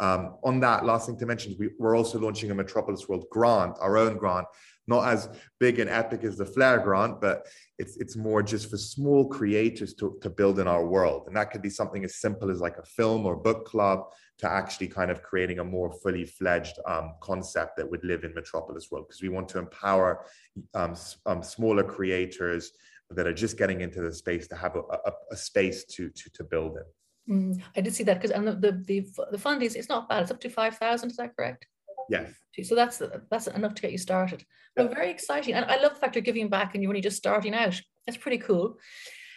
um, 0.00 0.36
on 0.42 0.58
that 0.60 0.84
last 0.84 1.06
thing 1.06 1.18
to 1.18 1.26
mention 1.26 1.54
we, 1.58 1.70
we're 1.78 1.96
also 1.96 2.18
launching 2.18 2.50
a 2.50 2.54
metropolis 2.54 3.08
world 3.08 3.24
grant 3.30 3.76
our 3.80 3.96
own 3.96 4.16
grant 4.16 4.46
not 4.90 5.08
as 5.08 5.28
big 5.60 5.78
and 5.78 5.88
epic 5.88 6.24
as 6.24 6.36
the 6.36 6.44
Flare 6.44 6.80
grant, 6.80 7.20
but 7.20 7.46
it's 7.78 7.96
it's 7.98 8.16
more 8.16 8.42
just 8.42 8.68
for 8.68 8.76
small 8.76 9.28
creators 9.28 9.94
to, 9.94 10.18
to 10.20 10.28
build 10.28 10.58
in 10.58 10.66
our 10.66 10.84
world. 10.84 11.22
And 11.26 11.36
that 11.36 11.50
could 11.50 11.62
be 11.62 11.70
something 11.70 12.04
as 12.04 12.16
simple 12.16 12.50
as 12.50 12.60
like 12.60 12.76
a 12.76 12.84
film 12.84 13.24
or 13.24 13.36
book 13.36 13.64
club 13.64 14.00
to 14.38 14.50
actually 14.50 14.88
kind 14.88 15.10
of 15.10 15.22
creating 15.22 15.60
a 15.60 15.64
more 15.64 15.92
fully 16.02 16.26
fledged 16.26 16.76
um, 16.86 17.12
concept 17.20 17.76
that 17.76 17.88
would 17.90 18.04
live 18.04 18.24
in 18.24 18.34
Metropolis 18.34 18.90
world 18.90 19.06
because 19.06 19.22
we 19.22 19.28
want 19.28 19.48
to 19.50 19.58
empower 19.58 20.26
um, 20.74 20.94
um, 21.26 21.42
smaller 21.42 21.84
creators 21.84 22.72
that 23.10 23.26
are 23.26 23.34
just 23.44 23.58
getting 23.58 23.80
into 23.80 24.00
the 24.02 24.12
space 24.12 24.48
to 24.48 24.56
have 24.56 24.74
a, 24.76 24.80
a, 24.80 25.12
a 25.30 25.36
space 25.36 25.84
to, 25.84 26.10
to 26.10 26.30
to 26.30 26.44
build 26.44 26.76
in. 26.76 26.84
Mm, 27.30 27.62
I 27.76 27.80
did 27.80 27.94
see 27.94 28.04
that 28.04 28.20
because 28.20 28.32
and 28.32 28.46
the, 28.46 28.54
the 28.54 28.72
the 28.86 29.26
the 29.30 29.38
funding 29.38 29.66
is 29.66 29.76
it's 29.76 29.88
not 29.88 30.08
bad. 30.08 30.22
It's 30.22 30.30
up 30.30 30.40
to 30.40 30.50
five 30.50 30.76
thousand. 30.76 31.10
Is 31.10 31.16
that 31.16 31.36
correct? 31.36 31.66
Yes. 32.08 32.32
So 32.64 32.74
that's 32.74 33.00
that's 33.30 33.46
enough 33.46 33.74
to 33.74 33.82
get 33.82 33.92
you 33.92 33.98
started. 33.98 34.44
Yeah. 34.76 34.88
very 34.88 35.10
exciting, 35.10 35.54
and 35.54 35.64
I 35.64 35.80
love 35.80 35.94
the 35.94 36.00
fact 36.00 36.16
you're 36.16 36.22
giving 36.22 36.48
back 36.48 36.74
and 36.74 36.82
you're 36.82 36.90
only 36.90 37.00
just 37.00 37.16
starting 37.16 37.54
out. 37.54 37.80
That's 38.06 38.18
pretty 38.18 38.38
cool. 38.38 38.78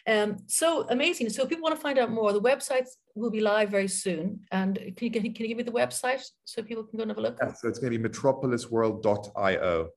Um, 0.05 0.37
so 0.47 0.85
amazing. 0.89 1.29
So 1.29 1.43
if 1.43 1.49
people 1.49 1.63
want 1.63 1.75
to 1.75 1.81
find 1.81 1.97
out 1.97 2.11
more, 2.11 2.33
the 2.33 2.41
websites 2.41 2.89
will 3.15 3.31
be 3.31 3.39
live 3.39 3.69
very 3.69 3.87
soon. 3.87 4.41
And 4.51 4.75
can 4.75 5.05
you, 5.05 5.11
can 5.11 5.23
you 5.23 5.31
give 5.31 5.57
me 5.57 5.63
the 5.63 5.71
website 5.71 6.23
so 6.43 6.61
people 6.61 6.83
can 6.83 6.97
go 6.97 7.03
and 7.03 7.11
have 7.11 7.17
a 7.17 7.21
look? 7.21 7.37
Yeah, 7.41 7.53
so 7.53 7.69
it's 7.69 7.79
going 7.79 7.93
to 7.93 7.99
be 7.99 8.09
metropolisworld.io 8.09 9.89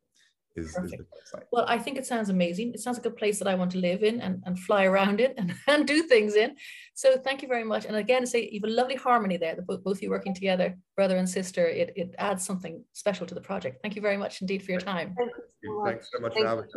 is, 0.57 0.77
is 0.77 0.91
the 0.91 0.99
website. 0.99 1.45
Well, 1.53 1.65
I 1.69 1.79
think 1.79 1.99
it 1.99 2.07
sounds 2.07 2.29
amazing. 2.29 2.73
It 2.75 2.81
sounds 2.81 2.97
like 2.97 3.07
a 3.07 3.11
place 3.11 3.39
that 3.39 3.49
I 3.49 3.55
want 3.55 3.71
to 3.73 3.79
live 3.79 4.03
in 4.03 4.21
and, 4.21 4.43
and 4.47 4.59
fly 4.59 4.85
around 4.85 5.21
in 5.21 5.33
and, 5.39 5.55
and 5.67 5.87
do 5.87 6.03
things 6.03 6.35
in. 6.35 6.57
So 6.95 7.17
thank 7.17 7.43
you 7.43 7.49
very 7.49 7.65
much. 7.65 7.85
And 7.85 7.97
again, 7.97 8.27
say 8.27 8.49
you 8.51 8.61
have 8.63 8.71
a 8.71 8.73
lovely 8.73 8.97
harmony 8.97 9.37
there, 9.37 9.55
the, 9.55 9.63
both, 9.63 9.85
both 9.85 9.99
of 9.99 10.03
you 10.03 10.11
working 10.11 10.35
together, 10.35 10.77
brother 10.97 11.17
and 11.17 11.29
sister. 11.29 11.67
It, 11.67 11.93
it 11.97 12.15
adds 12.19 12.45
something 12.45 12.83
special 12.93 13.27
to 13.27 13.35
the 13.35 13.41
project. 13.41 13.79
Thank 13.83 13.97
you 13.97 14.03
very 14.03 14.17
much 14.17 14.41
indeed 14.41 14.63
for 14.63 14.73
your 14.73 14.81
time. 14.81 15.15
Thank 15.17 15.31
you. 15.63 15.83
Thanks 15.85 16.09
so 16.13 16.21
much 16.21 16.35
Thank 16.35 16.45
for 16.45 16.49
having 16.49 16.65
us. 16.65 16.71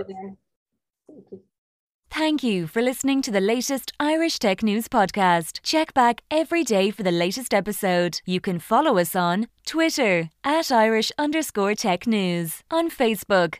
Thank 1.07 1.25
you. 1.31 1.41
Thank 2.11 2.43
you 2.43 2.65
for 2.65 2.81
listening 2.81 3.21
to 3.21 3.31
the 3.31 3.39
latest 3.39 3.93
Irish 3.99 4.39
Tech 4.39 4.63
News 4.63 4.87
podcast. 4.87 5.59
Check 5.61 5.93
back 5.93 6.21
every 6.31 6.63
day 6.63 6.89
for 6.89 7.03
the 7.03 7.11
latest 7.11 7.53
episode. 7.53 8.19
You 8.25 8.41
can 8.41 8.57
follow 8.57 8.97
us 8.97 9.15
on 9.15 9.47
Twitter 9.65 10.29
at 10.43 10.71
Irish 10.71 11.11
underscore 11.19 11.75
tech 11.75 12.07
news, 12.07 12.63
on 12.71 12.89
Facebook, 12.89 13.59